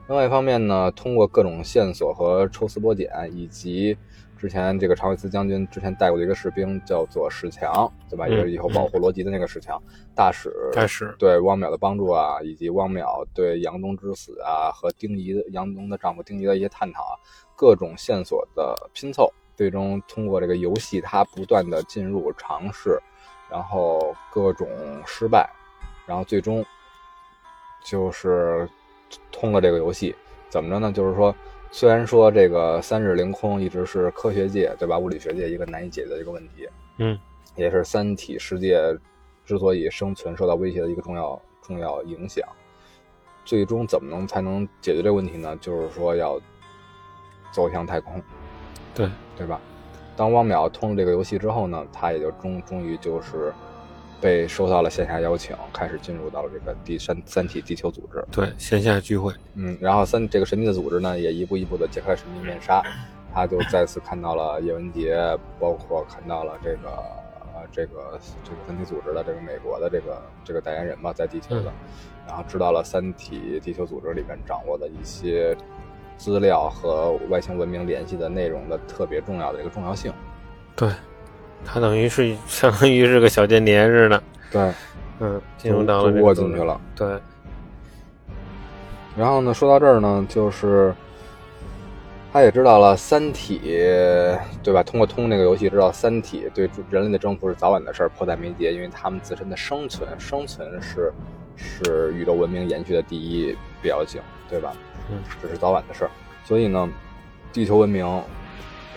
[0.06, 3.98] 另外一方面呢，通过各种线索和抽丝剥茧，以及。
[4.40, 8.26] 之前这个查韦斯将军之前带过的一个士兵叫做史强，对吧？
[8.26, 9.78] 也是以后保护罗辑的那个史强
[10.14, 10.50] 大使。
[10.72, 17.12] 大使对汪淼的帮助啊，以及汪淼对杨东之死啊和丁仪的杨东的丈夫丁仪的一些探讨啊，
[17.54, 22.98] 各种线索的拼凑，最终通过这个游戏，他不断的进入尝试，
[23.50, 24.66] 然后各种
[25.04, 25.46] 失败，
[26.06, 26.64] 然后最终
[27.84, 28.66] 就是
[29.30, 30.16] 通了这个游戏。
[30.48, 30.90] 怎么着呢？
[30.90, 31.34] 就是说。
[31.72, 37.18] 虽然说这个三日凌空一直是科学界对吧，物理学界一个难以解决的一个问题，嗯，
[37.54, 38.80] 也是三体世界
[39.44, 42.46] 之所以生存受到威胁的一个重要重要影响。
[43.44, 45.56] 最终怎么能才能解决这个问题呢？
[45.60, 46.40] 就是说要
[47.52, 48.20] 走向太空，
[48.94, 49.60] 对对吧？
[50.16, 53.52] 当汪淼通了这个游戏之后呢，他也就终终于就是。
[54.20, 58.24] 被收到了线下邀请，开始进入到了这个第三三体地球组织。
[58.30, 59.32] 对，线下聚会。
[59.54, 62.82] 嗯，然后三这个神秘的组织呢，也一步一步的揭开神秘面纱，
[63.32, 65.16] 他就再次看到了叶文洁，
[65.58, 66.88] 包括看到了这个
[67.54, 71.72] 呃这个这个三体组织的这个美国的这个这个代言人吧，在地球的，
[72.26, 75.56] 然后知道了三体地球组织里面掌握的一些
[76.18, 80.12] 资料和外星文明联系的内容的特别重要的一个重要性。
[80.76, 80.90] 对。
[81.64, 84.72] 他等于是相当于是个小间谍似的，对，
[85.20, 87.18] 嗯，进入到了窝进去了，对。
[89.16, 90.94] 然后呢，说到这儿呢，就是
[92.32, 93.60] 他也知道了《三体》，
[94.62, 94.82] 对吧？
[94.82, 101.12] 通过通那个游戏，知道《三体》对人类的征服是早晚的事儿，迫在眉睫，因为他们自身的生存，生存是
[101.56, 104.72] 是宇宙文明延续的第一必要性，对吧？
[105.10, 106.10] 嗯，这是早晚的事儿。
[106.44, 106.88] 所以呢，
[107.52, 108.22] 地球文明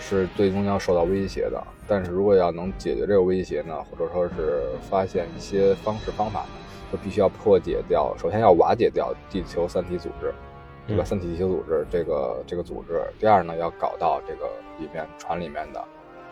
[0.00, 1.62] 是最终要受到威胁的。
[1.86, 6.48] 但是如果要能解决这个威胁呢，或者说是发现一些方式方法呢，
[6.90, 10.34] 就必须要破解掉，首先要瓦解掉地球三体组织，
[10.86, 11.04] 对吧？
[11.04, 13.02] 三体地球组织这个这个组织。
[13.18, 14.46] 第二呢，要搞到这个
[14.78, 15.84] 里面船里面的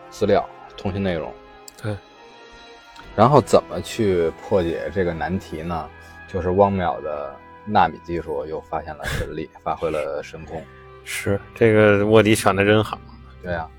[0.09, 1.31] 资料、通信内容。
[1.81, 1.95] 对。
[3.15, 5.87] 然后怎么去破解这个难题呢？
[6.27, 7.35] 就是汪淼的
[7.65, 10.63] 纳米技术又发现了神力，发挥了神功。
[11.05, 12.97] 是这个卧底选的真好。
[13.43, 13.69] 对呀。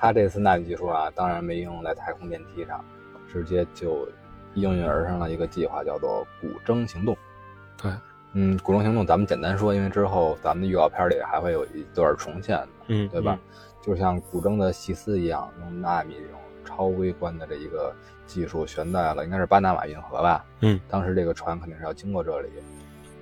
[0.00, 2.82] 他这次纳米技术啊，当然没应用在太空电梯上，
[3.30, 4.08] 直接就
[4.54, 7.14] 应运而生了一个计划，叫做“古筝行动”。
[7.76, 7.92] 对，
[8.32, 13.38] 嗯，“古筝行动”咱们简单说，因为之后咱们的预告片里还会有一段重现，嗯，对吧？
[13.82, 17.94] 就像古筝的细丝一样，用纳米这种超微观的这一个
[18.26, 20.44] 技术悬在了应该是巴拿马运河吧？
[20.60, 22.48] 嗯，当时这个船肯定是要经过这里，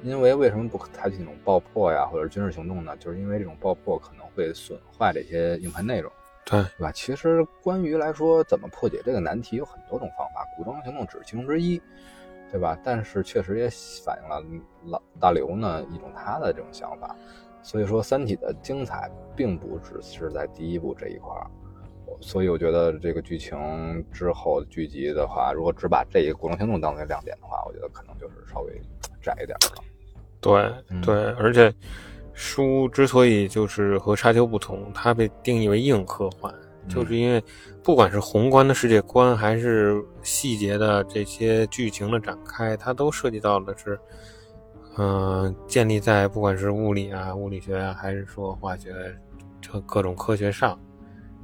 [0.04, 2.96] 因为为什么不采取那种爆破呀，或者军事行动呢？
[2.98, 6.12] 就是因为这种爆破可能会损坏这些硬盘内容。
[6.48, 6.92] 对，对吧？
[6.92, 11.80] 其实关于来说，怎么破解这个难题有很多种方法，古装行动只是其中之一，
[12.50, 12.78] 对吧？
[12.82, 13.68] 但是确实也
[14.04, 14.42] 反映了
[14.86, 17.14] 老大刘呢一种他的这种想法。
[17.62, 21.46] 所以说，《三体》的精彩并不只是在第一部这一块儿。
[22.20, 28.80] 所以我觉得这个剧情之后剧集的话，如果只把这一个古装行动当为亮点的话，我觉得可能就是稍微
[29.20, 29.84] 窄一点了。
[30.40, 30.52] 对
[30.88, 31.70] 嗯对，而且
[32.38, 37.42] 书之所以就是和沙丘不同，它被定义为硬科幻，嗯就是因为
[37.82, 43.98] 不管是宏观的世界观，还是细节的这些剧情的展开，它都涉及到的是，
[44.98, 48.94] 嗯、建立在不管是物理啊、物理学啊，还是说化学
[49.60, 50.78] 这各种科学上，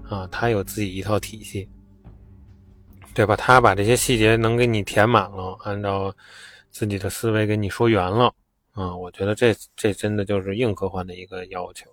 [0.09, 1.69] 啊，它有自己一套体系。
[3.17, 3.37] 对吧？
[3.37, 6.13] 它把这些细节能给你填满了，按照
[6.73, 8.35] 自己的思维给你说圆了，
[8.75, 11.91] 啊、我觉得这这真的就是硬科幻的一个要求。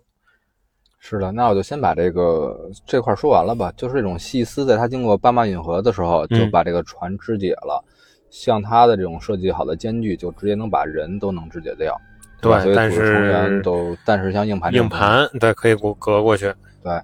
[1.00, 3.72] 是的，那我就先把这个这块说完了吧。
[3.76, 7.84] 就是这种细丝，在它经过斑马运河的时候，就嗯把这个船肢解了。
[8.30, 12.00] 像它的这种设计好的间距，就直接能把人都能肢解掉。
[12.40, 16.52] 对所以成员是都，但是像硬盘硬盘对可以隔隔过去，
[16.84, 17.00] 对，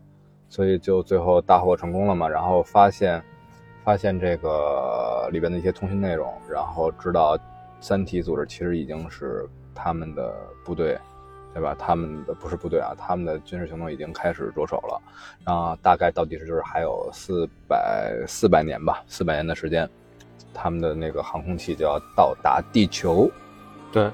[0.50, 2.28] 所以就最后大获成功了嘛。
[2.28, 3.22] 然后发现
[3.84, 7.38] 发现这个里边的一些通讯内容，然后知道
[7.80, 10.36] 三体组织其实已经是他们的
[10.66, 10.98] 部队，
[11.54, 11.76] 对吧？
[11.78, 15.00] 他们的不是部队啊，他们的军事行动已经开始着手了。
[15.46, 19.88] 然后大概到底是就是还有四百四百年吧，四百年的时间，
[20.54, 23.30] 他们的那个航空器就要到达地球。
[23.92, 24.12] 对，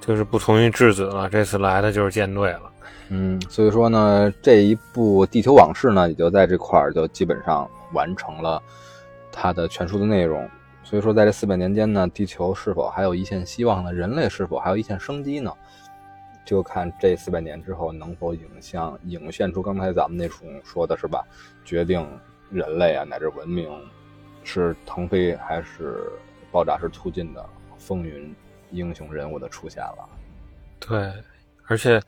[0.00, 1.28] 就是不同于质子了。
[1.28, 2.72] 这次来的就是舰队了。
[3.08, 8.60] 嗯，所以说呢，这一部《地球往事》呢，也就在这块儿就基本上完成了
[9.30, 10.48] 它的全书的内容。
[10.88, 13.92] 所以说，在这四百年间呢，地球是否还有一线希望呢？
[13.92, 15.52] 人类是否还有一线生机呢？
[16.44, 21.26] 就看这四百年之后能否影像影现出刚才咱们那种说的是吧？
[21.64, 22.08] 决定
[22.52, 23.68] 人类啊乃至文明
[24.44, 26.08] 是腾飞还是
[26.52, 27.44] 爆炸式突进的
[27.76, 28.32] 风云
[28.70, 30.08] 英雄人物的出现了。
[30.78, 31.12] 对，
[31.64, 32.00] 而且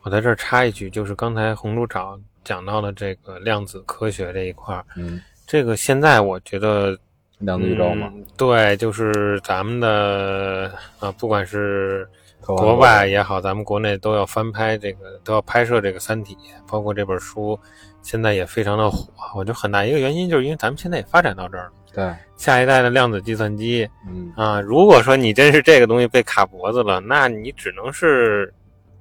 [0.00, 6.98] 我在这儿插一句，就是刚才红猪长讲到的这个量子科学这一块儿，嗯，这个现在我觉得
[7.38, 12.08] 量子宇宙嘛，嗯对，就是咱们的啊，不管是
[12.40, 16.34] 国外也好，咱们国内都要翻拍这个，都要拍摄这个《三体》，
[16.70, 17.58] 包括这本书，
[18.02, 19.12] 现在也非常的火。
[19.34, 24.32] 我觉得很大一个原因就是因为咱们现在也发展到这儿了，对，下一代的量子计算机嗯。
[24.36, 28.52] 啊，如果说你真是这个东西被卡脖子了，那你只能是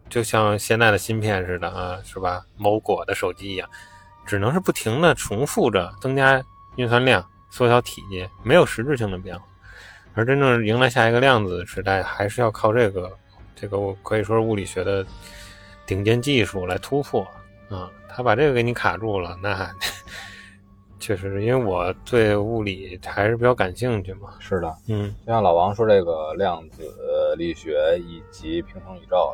[0.10, 2.44] 就像现在的芯片似的啊，是吧？
[2.58, 3.70] 某果的手机一样，
[4.26, 6.44] 只能是不停的重复着增加
[6.78, 7.24] 运算量、
[7.56, 9.46] 缩小体积，没有实质性的变化。
[10.14, 13.10] 而真正迎来下一个量子时代，还是要靠这个
[13.56, 15.06] 这个我可以说是物理学的
[15.86, 17.26] 顶尖技术来突破
[17.70, 17.90] 啊。
[18.10, 19.74] 他把这个给你卡住了，那
[21.00, 24.34] 确实，因为我对物理还是比较感兴趣嘛。
[24.38, 26.84] 是的，嗯，就像老王说，这个量子
[27.38, 29.34] 力学以及平行宇宙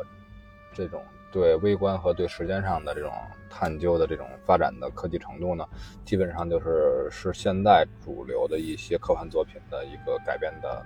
[0.76, 3.12] 这种对微观和对时间上的这种
[3.50, 5.66] 探究的这种发展的科技程度呢，
[6.06, 10.86] 基本上就是是现在主流的一些科幻作品的一个改变的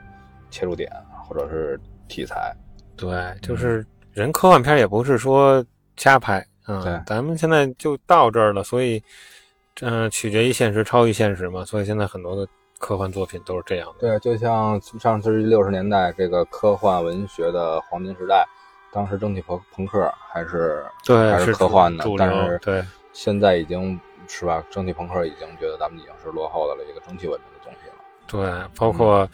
[0.49, 0.91] 切入点
[1.27, 2.55] 或者是题材。
[2.95, 5.65] 对，就是人科幻片也不是说
[5.97, 9.01] 瞎拍啊、对咱们现在就到这儿了，所以
[9.81, 12.47] 嗯、呃取决于现实，超于现实嘛，所以现在很多的
[12.79, 13.95] 科幻作品都是这样的。
[13.99, 18.43] 对，就像上世纪六十年代这个科幻文学的黄金时代，
[18.95, 22.81] 当时蒸汽朋朋克还是对，还是科幻的主，但是对
[23.11, 27.95] 现在已经是吧，蒸汽朋克已经觉得咱们已经是落后的了一个蒸汽文明的东西了。
[28.25, 29.29] 对，包括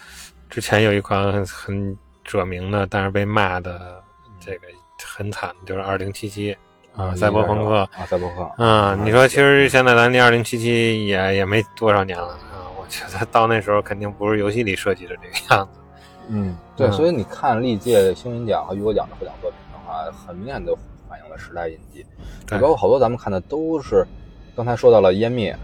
[0.50, 4.04] 之前有一款很很著名的，但是被骂的
[4.40, 4.68] 这个
[5.16, 6.58] 很惨，就是二零七七
[6.96, 7.88] 啊，赛博朋克。
[7.96, 15.81] 啊，赛博朋克，啊，你说其实现在咱离二零七七也也没多少年了啊，我觉得到那时候肯定不是游戏里设计的这个样子。
[16.30, 16.92] 嗯，对，嗯。
[16.92, 20.76] 所以你看历届星云奖和雨果奖的获奖作品的话，很明显的
[21.10, 22.06] 反映了时代印记。
[22.48, 22.58] 对。
[22.58, 24.06] 你包括好多咱们看的都是，
[24.56, 25.58] 刚才说到了《湮灭》，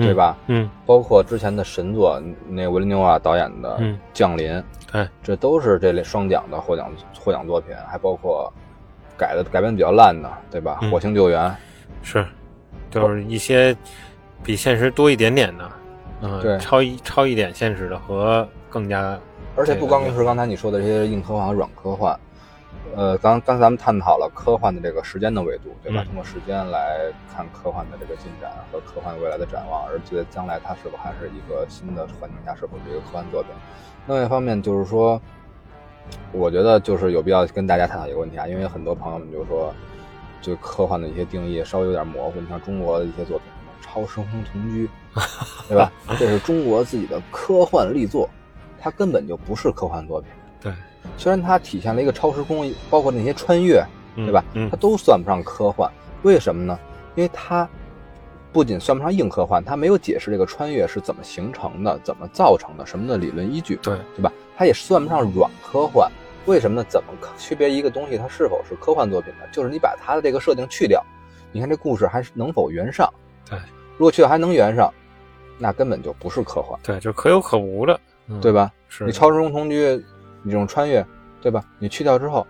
[0.00, 0.36] 对吧？
[0.46, 4.52] 嗯，包括之前的神作，那个维伦纽瓦导演的嗯《降临》，
[4.92, 8.52] 对，这都是这类双奖的获奖获奖作品，还包括
[9.16, 10.78] 改的改编比较烂的，对吧？
[10.82, 10.90] 嗯。
[10.90, 11.40] 火星救援》
[12.02, 12.24] 是，
[12.90, 13.76] 就是一些
[14.44, 15.70] 比现实多一点点的，
[16.22, 16.58] 嗯、对。
[16.58, 19.18] 超一超一点现实的和更加，
[19.58, 22.18] 而且不光是刚才你说的这些硬科幻和软科幻，
[22.94, 26.02] 呃，刚刚才咱们探讨了科幻的这个时间的维度，对吧？
[26.02, 33.50] 嗯通过时间来看科幻的这个进展和科幻未来的展望，而觉得将来它是否还是一个新的环境下是否是一个科幻作品。
[34.06, 35.20] 另外一方面就是说，
[36.32, 39.74] 我觉得就是有必要跟大家探讨一个问题啊，因为很多朋友们就说，
[40.40, 42.40] 对科幻的一些定义稍微有点模糊。
[42.40, 44.88] 你像中国的一些作品，什么超时空同居，
[45.68, 45.90] 对吧？
[46.18, 48.30] 这是中国自己的科幻力作，
[48.80, 50.30] 它根本就不是科幻作品。
[50.60, 50.72] 对，
[51.16, 53.84] 虽然它体现了一个超时空，包括那些穿越，
[54.16, 54.44] 嗯、对吧？
[54.54, 55.90] 嗯它，都算不上科幻，
[56.22, 56.78] 为什么呢？
[57.14, 57.68] 因为它
[58.52, 64.32] 不仅算不上硬科幻，它没有解释这个穿越是怎么形成的、怎么造成的、什么的理论依据，对，对吧？
[64.56, 66.10] 它也算不上软科幻，
[66.46, 66.86] 为什么呢？
[66.88, 69.44] 怎么区别一个东西它是否是科幻作品呢？
[69.52, 71.04] 就是你把它的这个设定去掉，
[71.52, 73.12] 你看这故事还是能否圆上？
[73.48, 73.58] 对，
[73.96, 74.92] 如果去掉还能圆上，
[75.58, 78.52] 那根本就不是科幻，对，就可有可无的，嗯对？
[78.52, 78.72] 吧？
[78.88, 79.94] 是你超时空同居，
[80.42, 81.04] 你这种穿越，
[81.40, 81.64] 对吧？
[81.78, 82.46] 你去掉之后，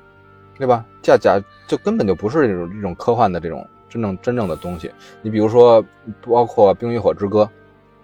[0.56, 0.84] 对吧？
[1.02, 4.90] 假假就根本就不是这种这种科幻的这种真正真正的东西。
[5.22, 5.84] 你比如说，
[6.22, 7.44] 包括《冰与火之歌》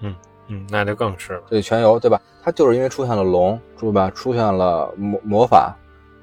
[0.00, 0.14] 嗯
[0.48, 1.42] 嗯，那就更是了。
[1.48, 2.20] 对全游，对吧？
[2.42, 4.10] 它就是因为出现了龙，对吧？
[4.10, 5.74] 出现了魔魔法，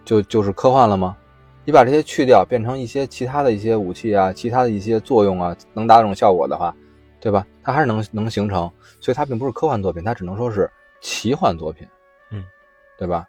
[0.06, 1.16] 就就是科幻了吗？
[1.64, 6.76] 你把这些去掉，变成一些其他的一些武器啊，其他的一些作用啊，能达到这种效果的话，
[7.20, 7.46] 对吧？
[7.64, 10.70] 它还是能能形成，所以它并不是科幻作品，它只能说是
[11.02, 11.86] 奇幻作品，
[12.32, 12.44] 嗯，
[12.98, 13.28] 对吧？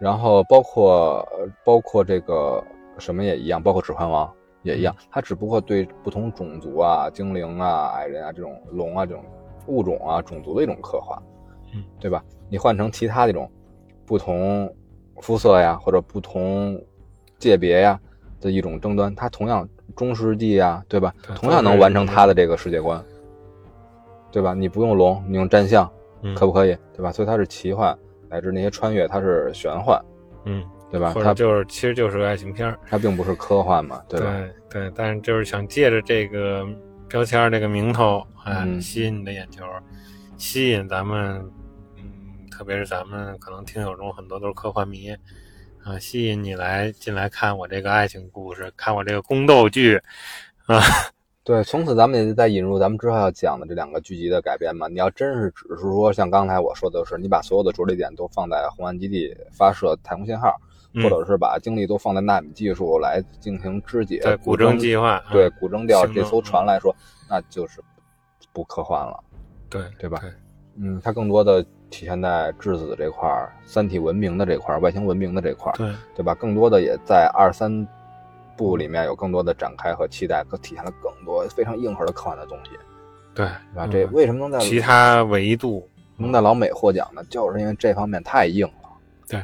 [0.00, 2.62] 然后包括呃包括这个
[2.98, 4.26] 什么也一样，包括《指环王》
[4.62, 9.24] 也一样，它只不过对不同种族啊、精灵啊、矮人啊这种龙啊这种
[9.66, 11.22] 物种啊、种族的一种刻画，
[11.72, 12.22] 嗯，对吧？
[12.48, 13.50] 你换成其他这种
[14.04, 14.70] 不同
[15.20, 16.78] 肤色呀，或者不同
[17.38, 17.98] 界别呀
[18.40, 21.14] 的一种争端，它同样中世纪呀，对吧？
[21.36, 23.02] 同样能完成它的这个世界观，
[24.32, 24.54] 对吧？
[24.54, 26.03] 你不用龙，你用战象，嗯
[26.34, 26.76] 可不可以？
[26.96, 27.10] 对吧？
[27.10, 27.96] 所以它是奇幻，
[28.30, 30.00] 乃至那些穿越它是玄幻，
[30.44, 31.12] 嗯，对吧？
[31.22, 34.26] 它就是其实就是个爱情片儿，它并不是科幻嘛，对吧？
[34.70, 36.64] 对对，但是就是想借着这个
[37.08, 39.64] 标签这个名头，哎，嗯吸引你的眼球，
[40.38, 41.36] 吸引咱们，
[41.96, 45.10] 嗯，特别是咱们可能听友中很多都是科幻迷，
[45.84, 50.00] 啊，吸引你来进来看我这个爱情故事，看我这个宫斗剧，
[50.66, 50.80] 啊，
[51.44, 54.88] 对，从此咱们也再引入咱们之后要讲的这两个剧集的改编嘛。
[54.88, 60.58] 你要真是只是说像刚才我说的是，你把所有的着力点都放在红岸基地发射太空信号，
[60.94, 66.96] 嗯或者是把精力都放在纳米技术来进行肢解、在古筝计划，对啊古筝掉这艘船来说，
[67.28, 67.82] 那就是
[68.54, 69.22] 不科幻了。
[69.68, 70.30] 对对吧对，
[70.76, 76.34] 嗯，它更多的体现在质子这块儿、三体文明的这块儿、外星文明的这块儿，对，对吧？
[76.34, 77.86] 更多的也在二三
[78.56, 82.70] 部里面有更多的展开和期待，可体现了更多非常硬核的科幻的东西，
[83.34, 83.86] 对，对吧？
[83.86, 87.22] 嗯这为什么能在其他维度，能在老美获奖呢？
[87.30, 88.90] 就是因为这方面太硬了。
[89.28, 89.42] 对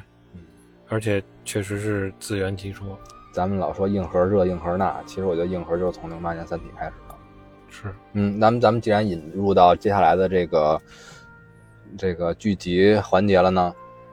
[0.88, 2.98] 而且确实是自圆其说，
[3.32, 7.14] 咱们老说硬核这硬核那，其实我觉得硬核就是从零八年《三体》开始的。
[7.68, 10.80] 是，嗯，咱们咱们既然引入到接下来的这个
[11.96, 13.72] 这个剧集环节了呢，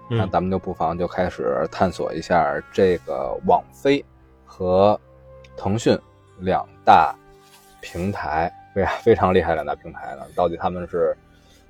[0.09, 4.03] 那嗯咱们就不妨就开始探索一下这个网飞
[4.57, 4.99] 和
[5.55, 5.95] 腾讯
[6.39, 7.15] 两大
[7.79, 11.15] 平台，非常非常厉害两大平台呢，到底他们是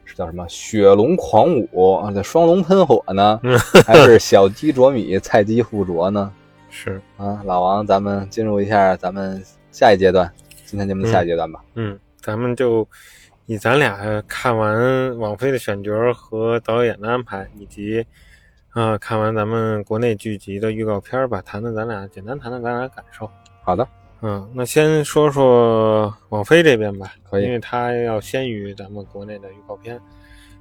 [0.05, 6.31] 是叫什么雪龙狂舞啊，这双龙喷火呢，嗯 还是小鸡啄米，菜鸡互啄呢？
[6.69, 10.31] 是，啊，老王，咱们进入一下咱们下一阶段，
[10.65, 11.61] 今天节目的下一阶段吧。
[11.75, 12.87] 嗯，咱们就
[13.47, 18.05] 以咱俩看完网飞的选角和导演的安排，以及
[18.77, 23.27] 啊、呃看完咱们国内剧集的预告片吧，谈谈咱俩简单谈谈咱俩的感受。
[23.63, 23.87] 好的，
[24.21, 29.99] 嗯，那先说说网飞这边吧，可以因为它要先于咱们国内的预告片。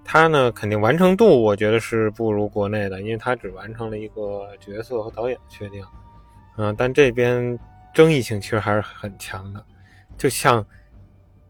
[0.02, 5.84] 它呢，肯定完成度我觉得是不如国内的，因为它只完成了一个角色和导演确定。
[6.56, 7.58] 嗯、但这边
[7.92, 9.62] 争议性其实还是很强的，
[10.16, 10.64] 就像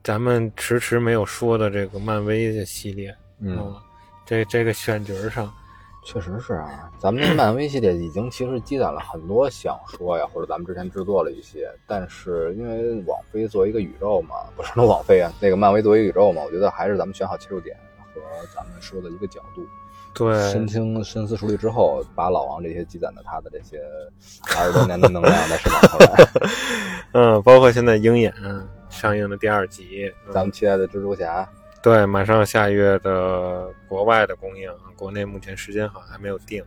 [0.03, 3.77] 咱们迟迟没有说的这个漫威的系列，嗯，嗯，
[4.25, 5.53] 这这个选角上，
[6.07, 17.77] 确实是啊，咱们的漫威系列已经其实积攒了很多想说呀，或者咱们之前制作了一些，但是因为网飞作为一个宇宙嘛，不是说网飞啊，那个漫威作为宇宙嘛，我觉得还是咱们选好切入点
[18.15, 18.21] 和
[18.55, 19.67] 咱们说的一个角度，
[20.15, 23.83] 对，深清深思熟虑之后，把老王这些积攒的他的这些
[24.57, 26.29] 二十多年的能量再释放出来。
[27.13, 28.33] 嗯，包括现在鹰眼
[28.89, 31.49] 上映的第二集，嗯咱们期待的蜘蛛侠，
[31.87, 36.61] 对，马上下月的国外的公映，国内目前时间好像还没有定。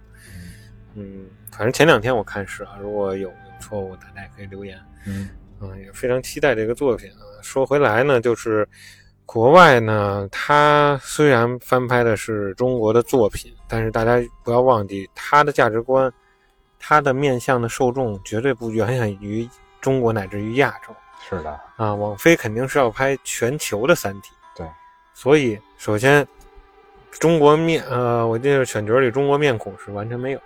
[0.96, 4.80] 嗯，反正前两天我看是啊，如果有有错误，大家也可以留言。
[5.06, 7.20] 嗯嗯，也非常期待这个作品啊。
[7.42, 8.66] 说回来呢，就是
[9.26, 16.10] 国外呢，它虽然翻拍的是中国的作品，但是大家不要忘记，它的价值观，
[16.80, 19.46] 它的面向的受众绝对不远远于
[19.82, 20.96] 中国乃至于亚洲。
[21.30, 24.30] 是的，啊，网飞肯定是要拍全球的《三体》。
[25.20, 26.26] 对，所以首先，
[27.12, 30.40] 中国面呃，我记得选角里中国面孔是完全没有，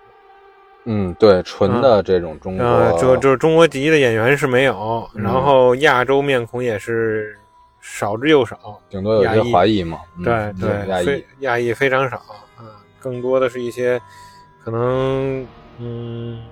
[0.85, 7.37] 嗯，对，纯的这种中国，呃，就就是中国籍的演员是没有，嗯然后亚洲面孔也是
[7.81, 11.05] 少之又少，顶多有些华裔嘛，嗯对对，亚裔。
[11.05, 12.17] 非，亚裔非常少
[12.57, 14.01] 啊，更多的是一些
[14.63, 15.45] 可能
[15.77, 16.43] 嗯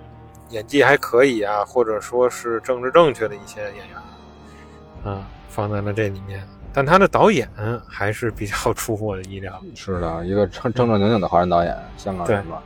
[0.50, 6.48] 演技还可以啊，或者说是政治正确的一些演员啊，放在了这里面。
[6.74, 7.48] 但他的导演
[7.88, 12.60] 还是比较 出乎我的意料，是的，一个正正正经经的华人导演，香港人嘛，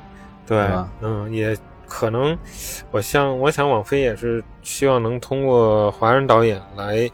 [0.45, 0.67] 对
[1.01, 1.55] 嗯，也
[1.87, 2.37] 可能
[2.91, 7.09] 我想，我想网飞也是希望能通过华人导演来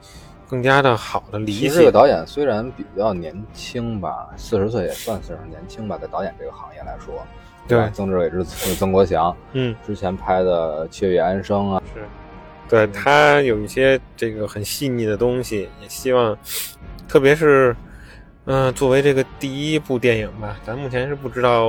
[0.48, 7.16] 更加的好的理解其实这个导演虽然比较年轻吧，四十岁也算是年轻吧，在导演这个行业来说，
[7.68, 8.44] 对曾志伟是
[8.76, 12.04] 曾国祥，嗯，之前拍的《七月与安生》啊，是，
[12.72, 16.38] 对他有一些这个很细腻的东西，也希望，
[17.06, 17.76] 特别是，
[18.46, 21.68] 嗯、作为这个第一部电影吧，咱目前是不知道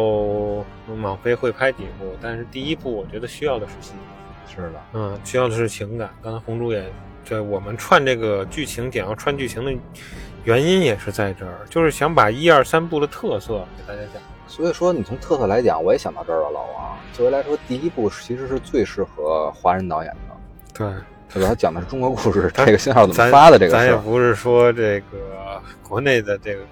[1.03, 6.09] 网飞会拍几部，但是第一部我觉得需要的是细腻，是的，嗯，需要的是情感。
[6.23, 6.85] 刚才红珠也，
[7.25, 9.73] 这我们串这个剧情点要串剧情的
[10.45, 14.23] 原因也是在这儿，就是想把一二三部的特色给大家讲。
[14.47, 16.97] 所以说你从特色来讲，我也想到这儿了，老王。
[17.13, 20.32] 作为来说，第一部其实是最适合华人导演的，
[20.75, 20.87] 对，
[21.33, 21.49] 对吧？
[21.49, 23.95] 他讲的是中国故事， 咱这个信号怎么发的这个咱也。
[23.97, 26.63] 不是说这个国内的这个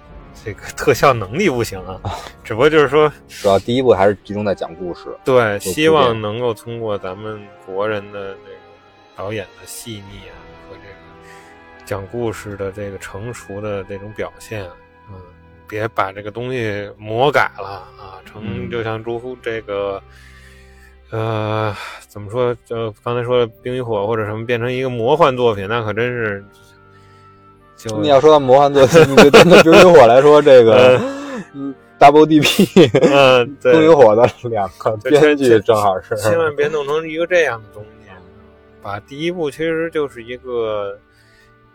[0.43, 1.99] 这个特效能力不行啊，
[2.43, 5.15] 只不过就是说，主要第一步还是集中在讲故事。
[5.23, 8.57] 对，希望能够通过咱们国人的这个
[9.15, 10.33] 导演的细腻啊
[10.67, 14.63] 和这个讲故事的这个成熟的这种表现，
[15.09, 15.15] 嗯，
[15.67, 20.01] 别把这个东西魔改了啊，成嗯就像朱这个。
[21.11, 21.75] 呃，
[22.07, 22.55] 怎么说？
[22.65, 26.43] 就刚才说的《冰与火》或者什么，变成一个魔幻作品，那可真是
[27.75, 30.97] 就你要说到魔幻作品，你就针对《冰与火》来说，这个
[31.53, 37.89] 嗯 Double DP 嗯，《对冰与火》的两个对编剧正好是千万别弄成一个这样的东西。
[38.83, 40.97] 把第一部其实就是一个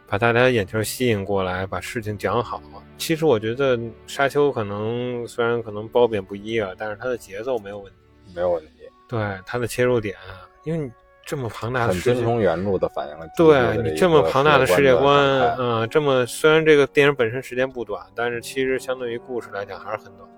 [0.09, 2.61] 把大家眼球吸引过来，把事情讲好。
[2.99, 3.77] 其实我觉得
[4.09, 7.99] 《沙丘》可能虽然可能褒贬不一啊，但是它的节奏没有问题，
[8.35, 8.71] 没有问题，
[9.09, 10.17] 对它的切入点，
[10.65, 10.93] 因为你
[11.25, 15.17] 这么庞大的很世界遵，从原著的反映了对你这么庞大的世界观，
[15.59, 20.29] 嗯、这么虽然这个电影本身时间不短，但是其实相对于故事来讲还是很短。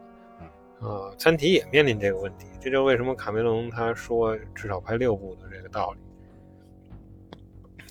[0.41, 5.99] 嗯啊，《三体》也面临这个问题，这就是为什么卡梅隆他说至少拍六部的这个道理。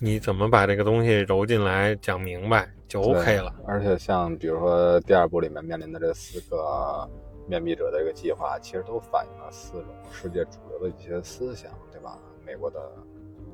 [0.00, 3.52] 你怎么把这个东西揉进来讲明白就 OK 了？
[3.66, 7.08] 而且像比如说第二部里面面临的这四个
[7.48, 12.18] 面壁者的这个计划，其实都反映了四种世界主流的一些思想，对吧？
[12.46, 12.78] 美国的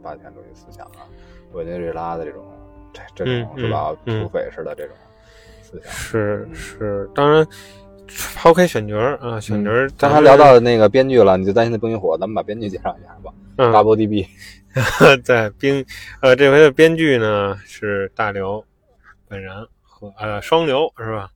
[0.02, 1.06] 霸权主义思想啊，
[1.52, 2.44] 委内瑞拉的这种
[2.92, 3.96] 这这种、嗯是吧？
[4.04, 4.96] 嗯土匪式的这种
[5.62, 5.92] 思想。
[5.92, 7.46] 是是，当然
[8.36, 13.32] 抛开选角儿啊，选角儿刚才聊到那个编剧了，你就担心那《冰与火》，咱们把编剧介绍一下吧。
[13.56, 14.26] 嗯 Double DB，
[15.22, 15.84] 在冰
[16.20, 18.64] 呃这回的编剧呢是大刘
[19.28, 21.30] 本人和呃双流是吧？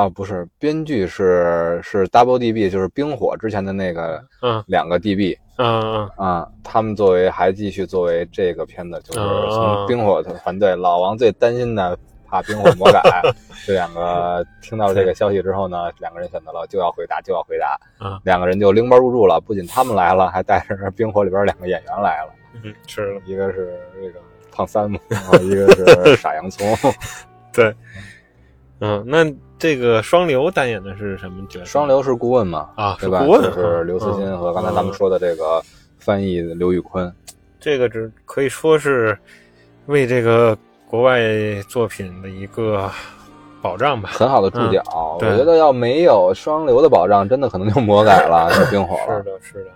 [0.00, 4.64] 啊，不是，编剧是是 Double DB，就是冰火之前的那个嗯。
[4.66, 6.10] 两个 DB 嗯嗯。
[6.16, 13.02] 啊，他们作为还继续作为这个片子，就是啊从冰火的团队，老王最担心的怕冰火魔改，
[13.66, 18.18] 这两个听到这个消息之后呢，两个人选择了就要回答就要回答，嗯。
[18.24, 22.32] 两个人就拎包入住了，不仅他们来了，还带着冰火里边两个演员来了，
[22.62, 24.18] 嗯是，一个是这个
[24.50, 26.66] 胖三嘛，然后一个是 傻洋葱。
[27.52, 27.74] 对，
[28.80, 29.24] 嗯，那
[29.60, 31.64] 这个双流担演的是什么角色？
[31.66, 33.22] 双流是顾问嘛，啊，对吧？
[33.24, 35.62] 顾问就是刘慈欣嗯和刚才咱们说的这个
[35.98, 37.12] 翻译刘宇坤，
[37.60, 39.16] 这个只可以说是
[39.84, 40.56] 为这个
[40.88, 41.20] 国外
[41.68, 42.90] 作品的一个
[43.60, 44.08] 保障吧。
[44.14, 44.82] 很好的注脚。
[45.20, 49.18] 我觉得要没有双流的保障，真的可能就魔改了， 就冰火了。
[49.18, 49.70] 是的，是的，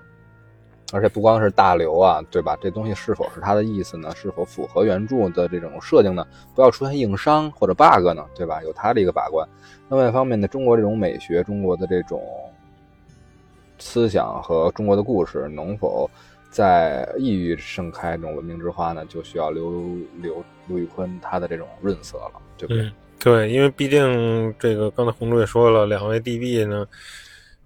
[0.93, 2.57] 而且不光是大刘啊，对吧？
[2.61, 4.14] 这东西是否是他的意思呢？
[4.14, 6.24] 是否符合原著的这种设定呢？
[6.55, 8.24] 不要出现硬伤或者 bug 呢？
[8.35, 8.62] 对吧？
[8.62, 9.49] 有他的一个把关。
[9.89, 12.22] 另外一方面呢，中国这种美学，中国的这种
[13.78, 16.09] 思想和中国的故事，能否
[16.51, 19.05] 在异域盛开这种文明之花呢？
[19.07, 19.82] 就需要刘
[20.20, 22.93] 刘刘宇坤他的这种润色了，对不对？
[23.18, 26.87] 对，因为毕竟这个刚才红珠也说了，两位 DB 呢，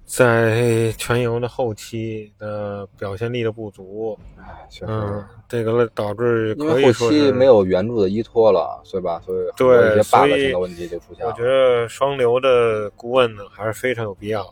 [0.09, 4.87] 在全游的后期的表现力的不足，哎，确实。
[4.89, 7.45] 嗯，这个导致可因为后以说是期没。
[7.45, 9.21] 有原著的依托了，对吧？
[9.25, 11.31] 所以对所以性的问题就出现了。
[11.31, 14.51] 我觉得双流的顾问呢还是非常有必要的。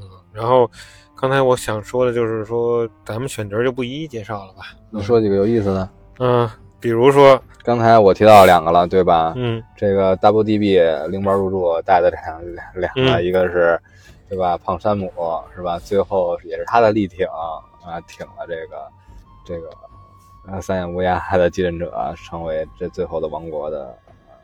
[0.00, 0.68] 嗯，然后
[1.16, 4.64] 刚才我想说的就是说，咱们选角就不一一介绍了吧。
[4.90, 5.88] 你说几个有意思的？
[6.18, 6.48] 嗯，
[6.80, 9.32] 比如说，刚才我提到两个了，对吧？
[9.36, 13.80] 嗯这个 Double DB 拎包入住带的这两两两个，嗯一个是，
[14.28, 14.58] 对吧？
[14.58, 15.12] 胖山姆
[15.54, 15.78] 是吧？
[15.78, 18.88] 最后也是他的力挺啊，挺了这个
[19.44, 19.70] 这个
[20.46, 23.96] 呃三眼乌鸦的继任者，成为这最后的王国的
[24.28, 24.34] 呃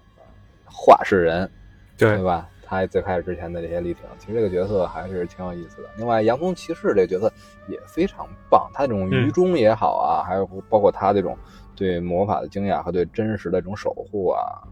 [0.64, 1.50] 话事人，
[1.98, 2.48] 对对吧？
[2.66, 5.90] 他最开始之前的这些力挺，其实这个角色还是挺有意思的。
[5.98, 7.30] 另外，洋葱骑士这个角色
[7.68, 11.36] 也非常棒，他这种愚忠也好啊，还有包括他这种
[11.76, 14.62] 对魔法的惊讶和对真实的这种守护啊，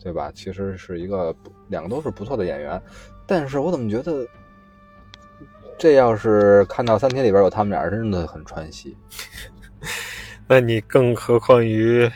[0.00, 0.30] 对吧？
[0.32, 1.34] 其实是一个
[1.66, 2.80] 两个都是不错的演员，
[3.26, 4.24] 但是我怎么觉得
[5.78, 8.96] 这要是看到《三体》里边有他们俩，真的很传奇。
[10.46, 12.10] 那你更何况于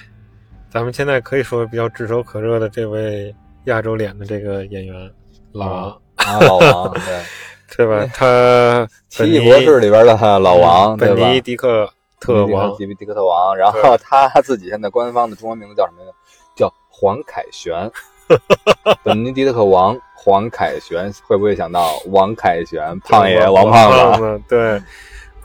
[0.70, 3.34] 咱们现在可以说比较炙手可热的这位
[3.64, 5.10] 亚洲脸的这个演员
[5.52, 6.92] 老王啊，老王，
[7.76, 8.06] 对对吧？
[8.14, 8.26] 他
[9.08, 11.30] 《奇异博士》里边的老王，本对吧？
[11.30, 11.90] 尼迪克
[12.20, 16.10] 特王，迪迪克特王，然后他自己现在官方的中文名字叫什么呀？
[16.54, 17.90] 叫黄凯旋。
[19.02, 24.42] 本尼迪克特王黄凯旋，会不会想到王凯旋胖爷王胖子？
[24.48, 24.82] 对，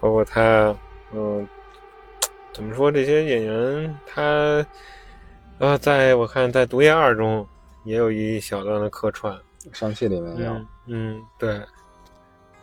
[0.01, 0.75] 包括他，
[1.13, 1.47] 嗯，
[2.51, 2.91] 怎么说？
[2.91, 4.65] 这些演员，他
[5.59, 7.47] 呃，在我看在《毒液二》中
[7.83, 9.37] 也有一小段的客串，
[9.71, 11.61] 上汽里面有，嗯，对。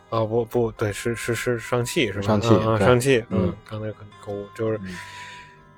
[0.09, 2.21] 哦不不对，是是是上汽是吧？
[2.23, 3.23] 上汽啊，上汽。
[3.29, 4.77] 嗯，刚才很勾，就是，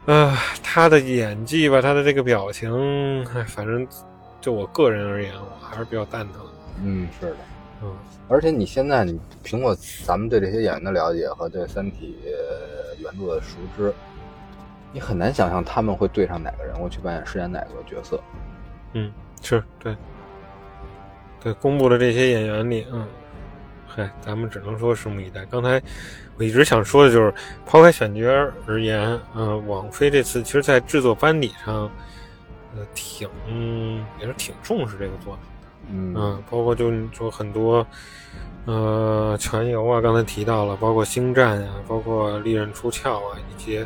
[0.07, 3.87] 啊，他的演技吧，他的这个表情，哎，反正
[4.43, 6.41] 就我个人而言，我还是比较蛋疼。
[6.83, 7.35] 嗯，是的，
[7.81, 7.95] 嗯。
[8.27, 9.73] 而且你现在，你凭我
[10.05, 12.17] 咱们对这些演员的了解和对《三体》
[13.01, 13.93] 原著的熟知，
[14.91, 18.19] 你很难想象他们会对上哪个人物去扮演饰演哪个角色。
[18.91, 19.09] 嗯，
[19.41, 19.95] 是对。
[21.41, 23.07] 对，公布的这些演员里，嗯。
[23.87, 25.45] 嗨，咱们只能说拭目以待。
[25.45, 25.81] 刚才
[26.35, 27.33] 我一直想说的就是，
[27.65, 28.27] 抛开选角
[28.67, 31.89] 而言，嗯，网飞这次其实在制作班底上，
[32.75, 33.29] 呃，挺
[34.19, 35.67] 也是挺重视这个作品的。
[35.89, 37.85] 嗯，包括就就很多，
[38.65, 43.85] 呃，全游啊，刚才提到了，包括星战啊，包括利刃出鞘啊，一些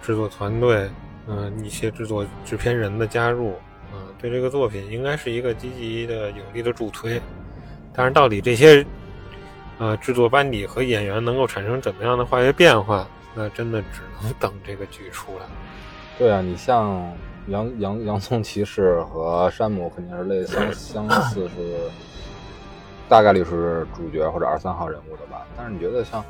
[0.00, 0.90] 制作团队，
[1.26, 3.52] 嗯，一些制作制片人的加入，
[3.92, 7.20] 啊，对这个作品应该是一个积极的、有力的助推。
[7.92, 8.84] 但是到底这些。
[9.78, 13.04] 呃，制作班底和演员能够产生怎么样的化学变化？
[13.34, 15.46] 那真的只能等这个剧出来。
[16.16, 17.10] 对啊，你像
[17.48, 21.90] 洋洋洋葱骑士和山姆肯定是类相相似，是
[23.08, 25.46] 大概率是主角或者二三号人物的吧。
[25.56, 26.24] 但是你觉得像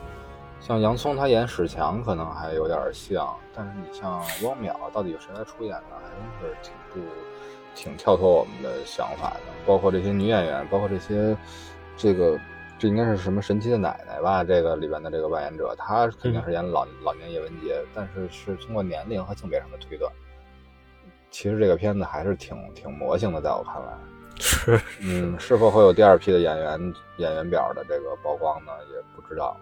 [0.60, 5.96] 像洋葱他演史强可能还有点像，但是你像汪淼到底有谁来出演呢？
[6.02, 7.00] 还真是挺不
[7.74, 9.40] 挺跳脱我们的想法的。
[9.66, 11.36] 包括这些女演员，包括这些
[11.96, 12.38] 这个。
[12.78, 14.42] 这应该是什么神奇的奶奶吧？
[14.42, 20.10] 这个里边的这个扮演者，她肯定是演老老年叶文洁，但是是通过年龄和性别上的推断。
[21.32, 23.92] 其实这个片子还是挺挺魔性的，在我看来。
[24.38, 28.72] 是，嗯，是否会有第二批的演员演员表的这个曝光呢？
[28.94, 29.56] 也不知道。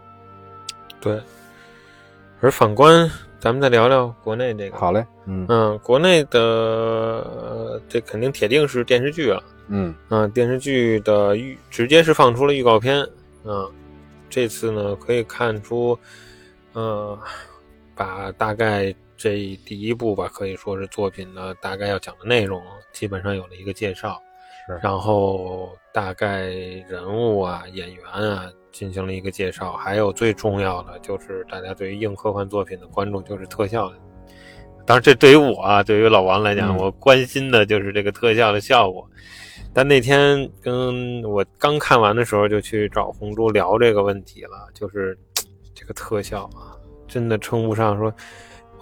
[1.01, 1.18] 对。
[2.41, 4.77] 而反观，咱们再聊聊国内这个。
[4.77, 5.07] 好嘞。
[5.27, 9.43] 嗯嗯，国内的这肯定铁定是电视剧了。
[9.68, 13.07] 嗯嗯，电视剧的预直接是放出了预告片，
[13.45, 13.71] 嗯，
[14.29, 15.97] 这次呢可以看出，
[16.75, 17.16] 嗯，
[17.95, 24.18] 把大概这第一部吧，可以说是作品的大概要讲的内容，基本上有了一个介绍，
[24.66, 26.47] 是，然后大概
[26.89, 33.93] 人物啊、演员啊进行了一个介绍，还有最重要的就是大家对于硬科幻作品的关注就是特效，
[34.87, 39.07] 当然这对于我啊，对于老王来讲，我关心的就是这个特效的效果。
[39.73, 44.68] 但那天跟我刚看完的时候，就去找红珠聊这个问题了。
[44.75, 45.16] 就是
[45.73, 46.75] 这个特效啊，
[47.07, 48.12] 真的称不上说，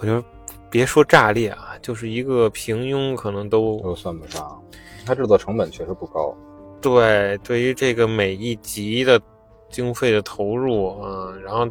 [0.00, 0.22] 我觉得
[0.70, 4.62] 别说炸裂啊，就是一个平庸，可能都都算不上。
[5.04, 6.34] 它制作成本确实不高。
[6.80, 9.20] 对，对于这个每一集的
[9.68, 11.68] 经费的投入嗯，然后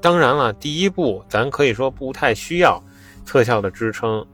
[0.00, 2.82] 当然了，第一部咱可以说不太需要
[3.24, 4.26] 特效的支撑。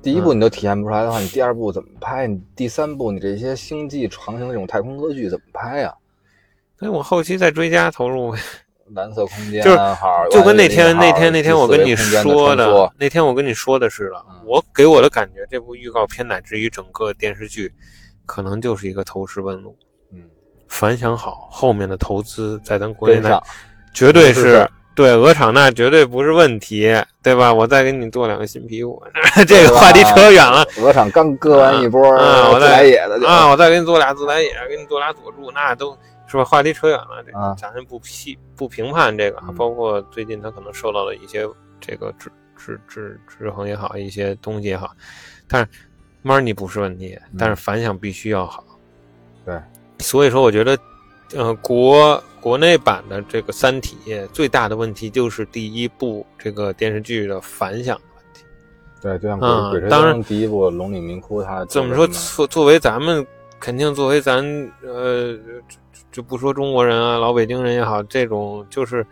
[0.00, 2.28] 第一部你都体现不出来的话，你第二部怎么拍？
[2.28, 5.92] 你第三部你这些星际航行这种太空歌剧怎么拍呀？
[6.78, 8.32] 所以我后期再追加投入。
[8.94, 9.78] 蓝色空间就是
[10.30, 17.72] 就跟那天那天那天我跟你说的那天我跟你说的是了，我给我的感觉，这部预告片乃至于整个电视剧，
[18.24, 19.76] 可能就是一个投石问路。
[20.12, 20.22] 嗯，
[20.68, 23.20] 反响好，后面的投资在咱国内
[23.92, 24.68] 绝对是。
[24.94, 26.90] 对，鹅厂那绝对不是问题，
[27.22, 27.52] 对吧？
[27.52, 28.98] 我再给你做两个新皮肤，
[29.46, 30.66] 这个话题扯远了。
[30.80, 32.00] 鹅厂刚割完一波
[32.58, 35.94] 自来也的啊，我再给你做俩自来也，给你做俩佐助，那都
[36.26, 36.44] 是吧？
[36.44, 39.40] 话题扯远了，这咱不批不评判这个。
[39.52, 41.48] 包括最近他可能受到了一些
[41.80, 44.90] 这个制制制制衡也好，一些东西也好，
[45.46, 45.68] 但是
[46.24, 48.64] money 不是问题，但是反响必须要好。
[49.44, 49.60] 对，
[50.00, 50.78] 所以说我觉得。
[51.34, 53.96] 呃，国国内版的这个《三体》
[54.28, 58.44] 最大的问题就是第一部这个电视剧的反响问题。
[59.02, 59.36] 对，就像
[59.72, 62.06] 《鬼吹灯》第一部《龙岭鸣窟》，它怎么说？
[62.06, 63.26] 作作为咱们
[63.58, 64.40] 肯定作为咱
[64.84, 65.36] 呃，
[66.16, 69.06] 就不说中国人啊，老北京人也好，这种就是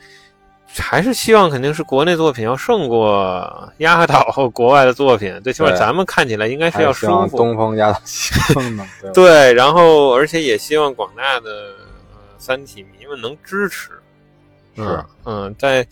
[0.67, 4.25] 还是希望肯定是国内作品要胜过压倒
[4.55, 7.37] 国外的作品，最起码咱们看起来应该是要舒服。
[7.37, 8.89] 东风压倒西风嘛。
[9.13, 12.19] 对，然后而且也希望广大的呃。
[12.39, 13.93] 三体迷们能支持，
[14.77, 15.87] 嗯嗯，在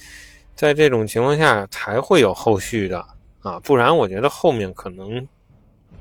[0.54, 3.02] 在这种情况下才会有后续的
[3.40, 5.26] 啊，不然我觉得后面可能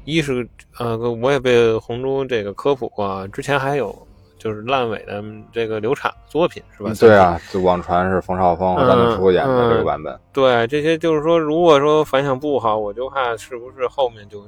[0.03, 0.45] 一是
[0.77, 4.07] 呃，我也被红猪这个科普过，之前还有
[4.41, 6.91] 就是烂尾的这个流产作品是吧？
[6.99, 10.19] 对啊，就网传是冯绍峰和张静初演的这个版本。
[10.33, 14.43] 对，这些就是说，如果说反响不好，我就怕是不是后面就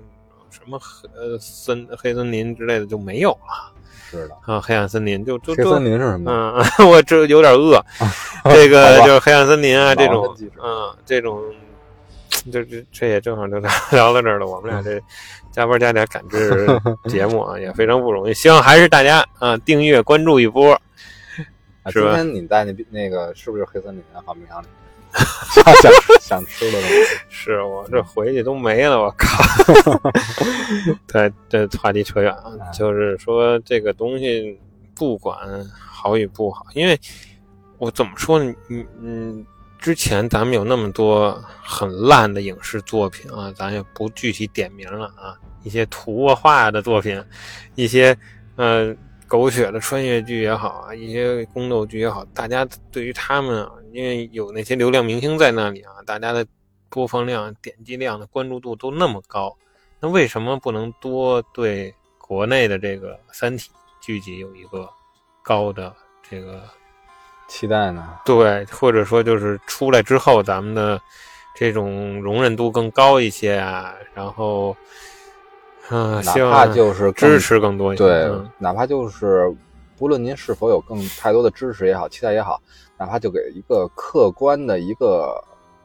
[0.50, 0.80] 什么
[1.16, 3.72] 呃森黑森林之类的就没有了。
[4.10, 6.32] 是的啊，黑暗森林就就黑森林是什么？
[6.80, 7.80] 嗯， 我这有点饿。
[8.46, 11.40] 这个就是黑暗森林啊，这种嗯，这种
[12.52, 13.58] 就这这也正好就
[13.92, 14.48] 聊到这儿了。
[14.48, 15.02] 我们俩这
[15.52, 16.68] 加班加点赶制
[17.10, 18.34] 节目啊，也非常不容易。
[18.34, 20.74] 希望还是大家啊订阅关注一波。
[21.84, 24.24] 啊今天你带那那个是不是黑森林啊？
[24.26, 24.66] 好冰箱里。
[25.80, 26.96] 想想吃的东西，
[27.30, 29.44] 是我这回去都没了，我靠！
[31.06, 34.60] 对，这话题扯远了，就是说这个东西
[34.96, 35.38] 不管
[35.70, 37.00] 好与不好，因为
[37.78, 38.52] 我怎么说呢？
[38.70, 39.46] 嗯嗯，
[39.84, 47.22] 之前咱们有那么多很烂的影视作品啊，咱也不具体点名了啊，一些图啊画的作品，
[47.76, 48.18] 一些
[48.56, 48.96] 呃。
[49.26, 56.46] 狗血的穿越剧也好啊，一些宫斗剧也好，大家对于他们啊，因为有那些流量明星在那里啊，大家的
[56.88, 59.58] 播放量、点击量的关注度都那么高，
[60.00, 63.72] 那为什么不能多对国内的这个《三体》
[64.06, 64.88] 剧集有一个
[65.42, 66.62] 高的这个
[67.54, 68.04] 期待呢？
[68.26, 71.00] 对，或者说就是出来之后，咱们的
[71.54, 74.76] 这种容忍度更高一些啊，然后。
[75.90, 79.54] 嗯，哪怕就是支持更多一些，对，哪怕就是
[79.98, 82.60] 不论您是否有更太多的支持也好，期待也好，
[82.98, 85.36] 哪怕就给一个客观的一个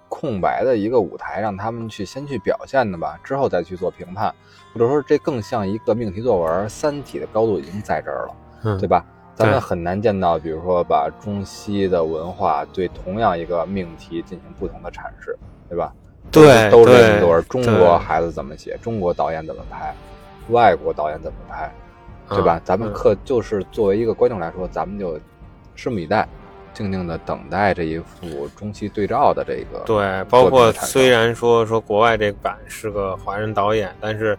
[0.08, 4.32] 空白的一个舞台，让他们去先去表现的吧，之后再去做评判，
[4.72, 9.04] 或者说这更像一个命题作文，《三体》的高度已经在这儿了，对吧？
[9.38, 15.92] 咱们很难见到，比如说把中西的文化对同样一个命题进行不同的阐释，对吧？
[16.32, 19.94] 对，都是这么中国孩子怎么写，中国导演怎么拍，
[20.50, 21.72] 外国导演怎么拍，
[22.28, 22.60] 对吧？
[22.64, 25.18] 咱们可就是作为一个观众来说，咱们就
[25.76, 26.28] 拭目以待，
[26.74, 29.84] 静静的等待这一幅中西对照的这个。
[29.86, 34.36] 对，包括虽然说说国外这版是个华人导演，但是，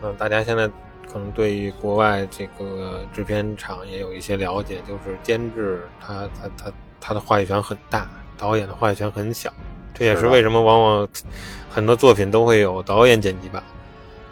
[0.00, 0.70] 嗯，大家现在
[1.10, 9.52] 可能对于国外这个制片厂也有一些了解，就是监制他他他他的话语权很大，导演的话语权很小。
[9.94, 11.08] 这也是为什么往往
[11.68, 13.60] 很多作品都会有导演剪辑版，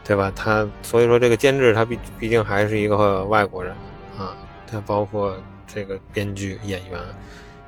[0.05, 0.31] 对吧？
[0.37, 3.75] 他所以说这个监制他毕毕竟还是一个外国人
[4.17, 4.37] 啊，
[4.71, 7.01] 他包括这个编剧演员，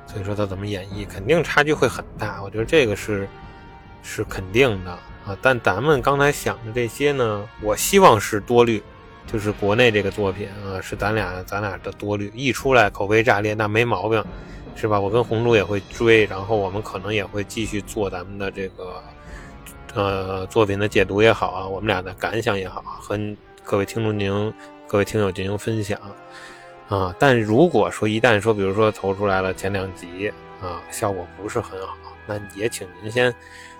[0.07, 2.41] 所以说他怎么演绎肯定差距会很大。
[2.41, 3.27] 我觉得这个是
[4.01, 5.37] 是肯定的啊。
[5.41, 8.81] 但咱们刚才想的这些呢，我希望是多虑，
[9.31, 14.23] 就是国内这个作品啊，是咱俩咱俩的多虑，一出来口碑炸裂那没毛病。
[14.75, 14.97] 是吧？
[14.97, 19.03] 我跟红猪也会追，然后我们可能也会继续做咱们的这个
[19.93, 23.19] 呃作品的解读也好啊，我们俩的感想也好，和
[23.61, 24.53] 各位听众您、
[24.87, 25.99] 各位听友进行分享
[26.87, 27.13] 啊。
[27.19, 33.35] 但如果说一旦说，比如说投出来了前两集啊，效果不是很好，那也请您先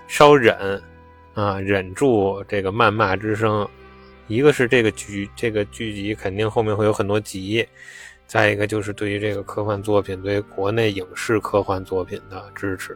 [0.05, 0.83] 稍忍
[1.33, 3.65] 啊，忍住这个谩骂之声。
[4.29, 7.67] 一个是这个剧这个剧集肯定后面会有很多集。
[8.27, 12.95] 再一个就是对于这个科幻作品，对国内影视科幻作品的支持。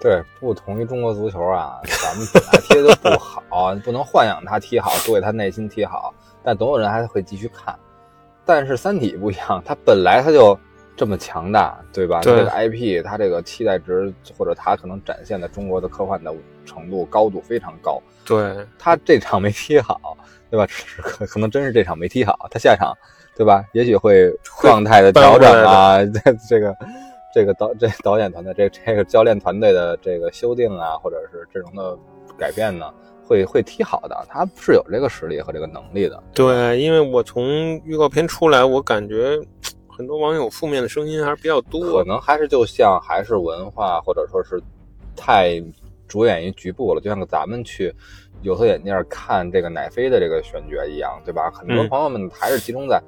[0.00, 7.78] 对，不同于中国足球啊，咱们本来踢的不好， 不能幻想他踢好，多给他内心踢好，但总有人还会继续看。
[8.44, 10.58] 但是《三体》不一样，它本来它就
[11.00, 12.20] 这么强大，对吧？
[12.20, 16.30] 这个 IP，它这个期待值或者它可能展现的中国的科幻的
[16.66, 17.98] 程度高度非常高。
[18.26, 19.98] 对，他这场没踢好，
[20.50, 20.66] 对吧？
[20.98, 22.94] 可可能真是这场没踢好，他下场。
[23.34, 23.64] 对吧？
[23.72, 24.30] 也许会
[24.60, 26.76] 状态的调整啊， 这这个
[27.34, 31.96] 这个导这导演团队这这个教练团队的这个修订啊，或者是阵容的
[32.36, 32.92] 改变呢，
[33.26, 34.26] 会会踢好的。
[34.28, 36.22] 他是有这个实力和这个能力的。
[36.34, 37.48] 对，因为我从
[37.86, 39.40] 预告片出来，我感觉
[40.00, 41.98] 很多网友负面的声音还是比较多。
[41.98, 44.58] 可能还是就像还是文化或者说是
[45.14, 45.62] 太
[46.08, 47.94] 着眼于局部了，就像咱们去
[48.40, 51.50] 有色眼镜看这个奶飞的这个选角一样，对吧？
[51.50, 52.98] 很多朋友们还是集中在。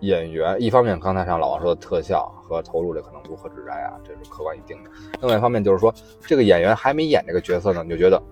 [0.00, 4.90] 演员一方面，刚才像老王说的特效和投入这可能如何指摘啊，这是客观一定的。
[5.20, 5.94] 另外一方面就是说，
[6.26, 8.22] 这个演员还没演这个角色呢，你就觉得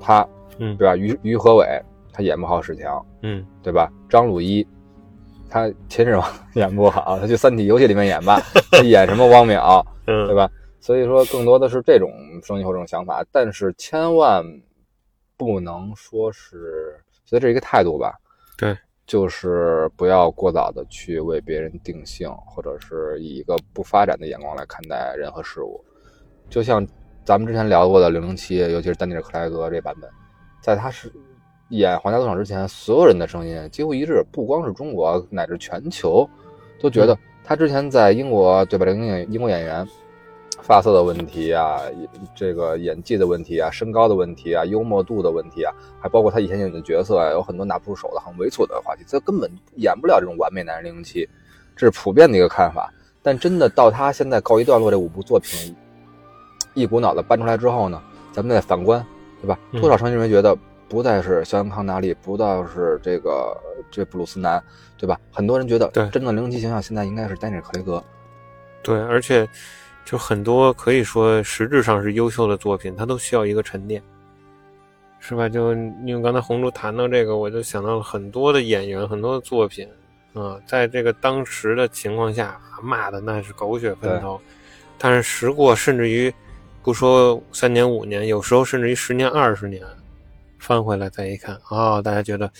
[0.00, 0.28] 他，
[0.58, 0.96] 嗯，对吧？
[0.96, 1.66] 于于和伟
[2.12, 3.88] 他演不好史强，嗯，对吧？
[4.08, 4.66] 张鲁一
[5.48, 8.40] 他秦始皇演不好， 他去《三体》游戏里面演吧，
[8.72, 10.50] 他演什么汪淼，对吧？
[10.80, 12.10] 所以说，更多的是这种
[12.42, 14.44] 声音或这种想法，但是千万
[15.36, 18.14] 不能说是，所以这是一个态度吧？
[18.56, 18.76] 对。
[19.06, 25.80] 就是不要过早的去为别人定性，或者是以一个不发展的眼光来看待人和事物。
[26.50, 26.84] 就像
[27.24, 30.10] 咱们之前聊过的《零零七》，尤其是丹尼尔·克莱格这版本，
[30.60, 31.12] 在他是
[31.68, 36.28] 演《皇家赌场》之前，所有人的声音几乎一致，不光是中国，乃至全球，
[36.80, 38.84] 都觉得他之前在英国，对吧？
[38.84, 39.86] 这个英英国演员。
[40.62, 41.78] 发色的问题啊，
[42.34, 51.28] 这个演技的问题啊，身高的问题啊，幽默度的问题啊，还包括他以前演的角色啊，有很多拿不出手的很猥琐的话题，他根本演不了这种完美男人零零七，
[51.76, 52.92] 这是普遍的一个看法。
[53.22, 55.76] 但真的到他现在告一段落，这五部作品
[56.74, 58.02] 一股脑的搬出来之后呢，
[58.32, 59.04] 咱们再反观，
[59.40, 59.56] 对吧？
[59.72, 60.56] 多少声音人觉得
[60.88, 63.56] 不再是肖恩康纳利，不再是这个
[63.90, 64.62] 这布鲁斯南，
[64.96, 65.20] 对吧？
[65.32, 68.02] 很多人觉得，对，真的零零七形象现在应该是丹尼尔克雷格，
[68.82, 69.48] 对，而且。
[70.08, 74.00] 就很多可以说实质上是优秀的作品，它都需要一个沉淀，
[75.18, 75.48] 是吧？
[75.48, 75.72] 就
[76.04, 79.84] 因为刚才红珠谈到这个，我就想到了很多的演员，很多的作品，
[80.32, 84.40] 啊，在这个当时的情况下骂的那是狗血喷头，
[84.96, 86.32] 但是时过甚至于
[86.84, 89.82] 不说三年五年，有时候甚至于十年二十年，
[90.66, 92.50] 翻回来再一看，哦，大家觉得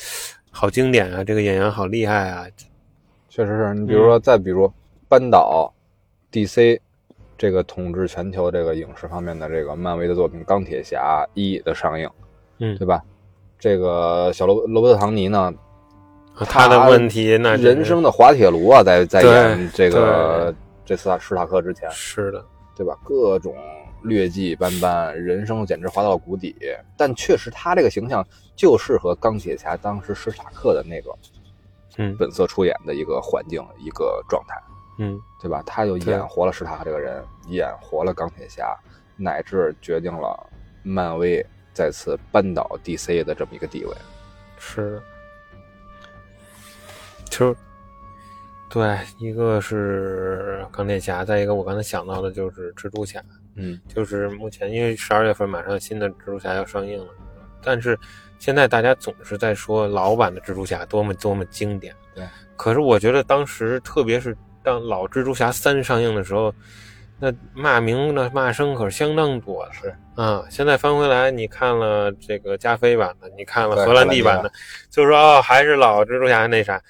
[0.53, 2.47] 好经典啊，这个演员好厉害啊，
[3.29, 4.73] 确实是你比如说再比如
[5.09, 5.73] 班导
[6.31, 6.79] ，DC。
[7.39, 12.09] 这个统治全球这个影视方面的这个漫威的作品《钢铁侠一》的上映，
[12.61, 13.03] 嗯，对吧？
[13.59, 15.53] 这个小罗罗伯特唐尼呢，
[16.35, 22.43] 他的问题那人生的滑铁卢啊，在在演这个这次史塔克之前，是的，
[22.75, 22.97] 对吧？
[23.05, 23.55] 各种
[24.03, 26.55] 劣迹斑斑，人生简直滑到了谷底。
[26.97, 31.11] 但确实，他这个形象就适合钢铁侠当时史塔克的那个，
[31.99, 34.55] 嗯，本色出演的一个环境一个状态。
[34.99, 35.63] 嗯，对吧？
[35.67, 38.75] 他就演活了史塔克这个人，演活了钢铁侠，
[39.17, 40.49] 乃至决定了
[40.83, 41.45] 漫威
[41.75, 43.95] 再次扳倒 DC 的这么一个地位。
[44.59, 45.03] 是，
[47.29, 47.55] 就
[48.71, 53.23] 对，一个是钢铁侠，再一个我刚才想到的就是蜘蛛侠。
[53.57, 57.13] 嗯，就是目前因为十二月份马上新的蜘蛛侠要上映了，
[57.63, 57.99] 但是
[58.39, 61.95] 现在大家总是在说老版的蜘蛛侠多么多么经典。
[62.15, 62.25] 对，
[62.57, 64.37] 可是我觉得当时特别是。
[64.63, 66.53] 当老蜘蛛侠三上映的时候，
[67.21, 69.73] 那骂名的骂声可是相当多的。
[69.73, 74.51] 是啊，现在翻回来，你看了这个加菲版的，你看了荷兰弟版的，
[74.91, 76.83] 就是说哦，还是老蜘蛛侠那啥。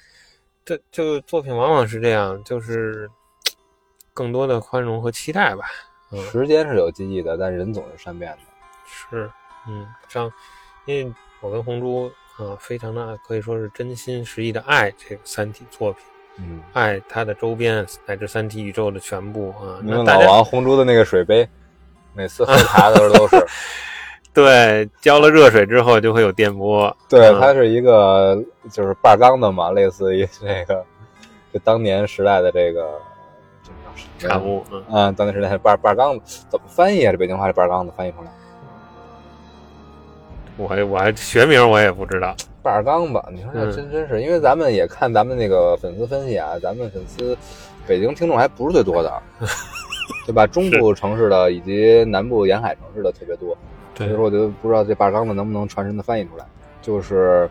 [0.65, 3.07] 这就作品往往是这样，就是
[4.11, 5.65] 更多的宽容和期待吧。
[6.31, 8.37] 时间是有记忆的，但人总是善变的。
[8.85, 9.29] 是，
[9.67, 10.31] 嗯，像
[10.85, 16.01] 因为我跟红珠啊，非常的可以说是真心实意的爱这个三体作品。
[16.39, 19.81] 嗯，爱它的周边乃至三体宇宙的全部啊！
[19.81, 21.47] 那老王红珠的那个水杯，
[22.13, 23.45] 每次喝茶的时候都是。
[24.33, 26.95] 对，浇了热水之后就会有电波。
[27.09, 28.39] 对，它是一个
[28.69, 30.85] 就是半缸的嘛，类似于那个
[31.51, 33.01] 就当年时代的这个
[34.19, 34.63] 这个产物。
[34.89, 37.11] 嗯，当年时代的半半缸子怎么翻译啊？
[37.11, 38.31] 这北京话这半缸子翻译出来？
[40.57, 42.35] 我还我还学名我也不知道。
[42.63, 47.37] 半缸吧，你说这真真是，因为咱们也看咱们那个粉丝分析啊，咱们粉丝
[47.85, 49.21] 北京听众还不是最多的，
[50.25, 50.47] 对吧？
[50.47, 53.55] 中部城市的以及南部沿海城市的特别多，
[53.95, 56.45] 所以说我就不知道这半缸子能不能传神的翻译出来，
[56.81, 57.49] 就是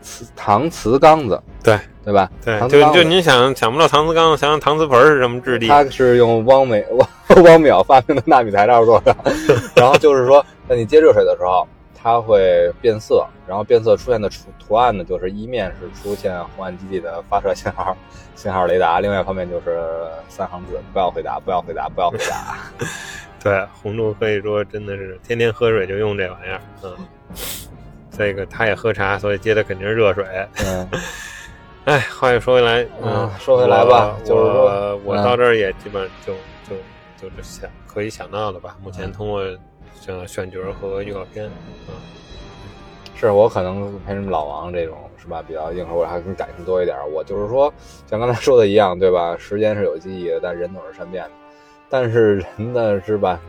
[0.00, 2.30] 瓷搪瓷缸子，对对吧？
[2.44, 5.68] 对，就就您想想不到搪瓷缸子，想想搪瓷盆是什么质地？
[5.68, 9.14] 它是用汪美汪汪淼发明的纳米材料做的，
[9.76, 11.66] 然后就是说，在你接热水的时候。
[12.00, 17.94] 它会变色，然后变色出现的图图案呢，就是一面是出现红岸基地的发射信号
[18.36, 19.84] 信号雷达，另外一方面就是
[20.28, 22.56] 三行字：不要回答，不要回答，不要回答。
[23.42, 26.96] 对，红柱可以说真的是天天喝水就用这玩意儿，嗯，
[28.18, 30.26] 这个他也喝茶，所以接的肯定是热水。
[30.66, 30.88] 嗯，
[31.86, 36.34] 哎，话又说回来，嗯，说回来吧，就是说我到这儿也基本就
[36.68, 36.76] 就
[37.16, 39.42] 就是想可以想到的吧，目前通过。
[40.00, 41.50] 像选角和预告片，
[41.88, 41.94] 嗯，
[43.16, 46.96] 是我可能陪什么老王这种是吧，比较硬核，我还更感情多一点。
[47.12, 47.70] 我就是说，
[48.06, 49.36] 像刚才说的一样，对吧？
[49.36, 51.30] 时间是有记忆的，但人总是善变的。
[51.90, 53.40] 但是人的是吧，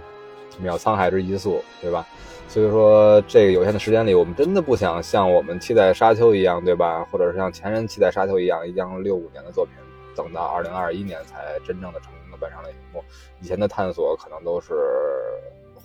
[0.58, 2.04] 秒沧海之一粟，对吧？
[2.50, 7.08] 所以说，这个有限的时间里，我们真的不想像我们期待沙丘一样，对吧？
[7.12, 9.76] 或者是像前人期待沙丘一样，一样六五年的作品，
[10.16, 13.02] 等到二零二一年才真正的成功的搬上了荧幕。
[13.40, 14.74] 以前的探索可能都是。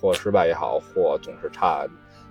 [0.01, 1.87] 或失败也好，或总是差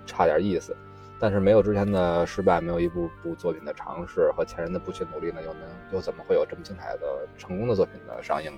[0.06, 0.76] 差点意思，
[1.20, 5.62] 但是没有之前的失败，没有一部部作品的尝试和前人的不懈努力呢，又能
[5.92, 8.52] 又怎么会有这么精彩的成功的作品的上映？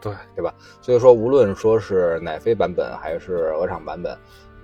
[0.00, 0.54] 对对吧？
[0.80, 4.16] 所以说，无论说是奶飞版本还是鹅厂版本，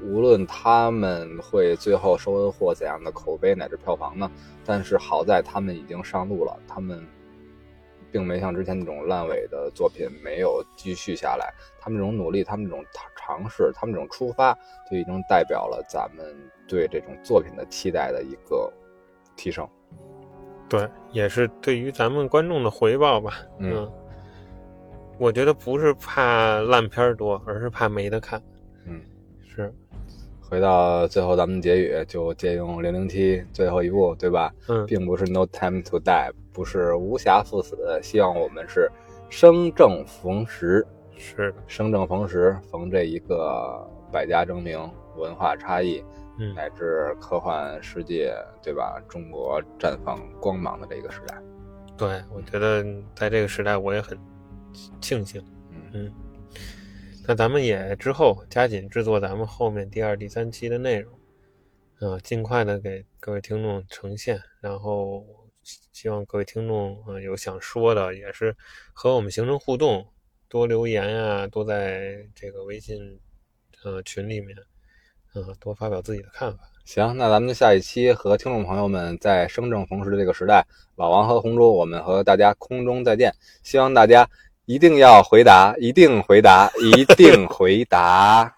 [0.03, 4.31] 无论他们会最后收获怎样的口碑乃至票房呢？
[4.65, 7.05] 但是好在他们已经上路了，他们
[8.11, 11.53] 并没像之前那种烂尾的作品没有继续下来。
[11.81, 12.85] 他们这种努力，他们这种
[13.17, 14.53] 尝试，他们这种出发，
[14.91, 16.35] 就已经代表了咱们
[16.69, 18.73] 对这种作品的期待的一个
[19.37, 19.69] 提升。
[20.69, 23.35] 对，也是对于咱们观众的回报吧。
[23.59, 23.89] 嗯，
[25.17, 28.43] 我觉得不是怕烂片多，而是怕没得看。
[30.49, 34.53] 回到最后，咱们结语就借用《零零七》最后一部，对吧？
[34.69, 38.91] 嗯，并不是 No Time to Die，不是无暇赴死，希望我们是
[39.29, 40.87] 生正逢时，
[41.17, 44.79] 是生正逢时，逢这一个百家争鸣、
[45.17, 46.03] 文化差异，
[46.39, 48.33] 嗯，乃至科幻世界，
[48.63, 49.03] 对吧？
[49.09, 51.37] 中国绽放光芒的这个时代。
[51.97, 52.85] 对，我觉得
[53.17, 54.17] 在这个时代，我也很
[55.01, 55.43] 庆幸。
[55.73, 56.13] 嗯嗯。
[57.29, 61.13] 那咱们也之后加紧制作咱们后面第二、第三期的内容，
[61.99, 64.41] 啊，尽快的给各位听众呈现。
[64.61, 65.27] 然后
[65.93, 68.57] 希望各位听众啊有想说的，也是
[68.93, 70.07] 和我们形成互动，
[70.49, 72.97] 多留言啊，多在这个微信
[73.83, 74.57] 呃群里面，
[75.33, 76.61] 啊，多发表自己的看法。
[76.85, 80.65] 行，那咱们下一期和听众朋友们在生正逢时的这个时代，
[80.95, 83.35] 老王和红珠，我们和大家空中再见。
[83.65, 84.31] 希望大家。
[84.67, 88.56] 一定要回答，一定回答，一定回答。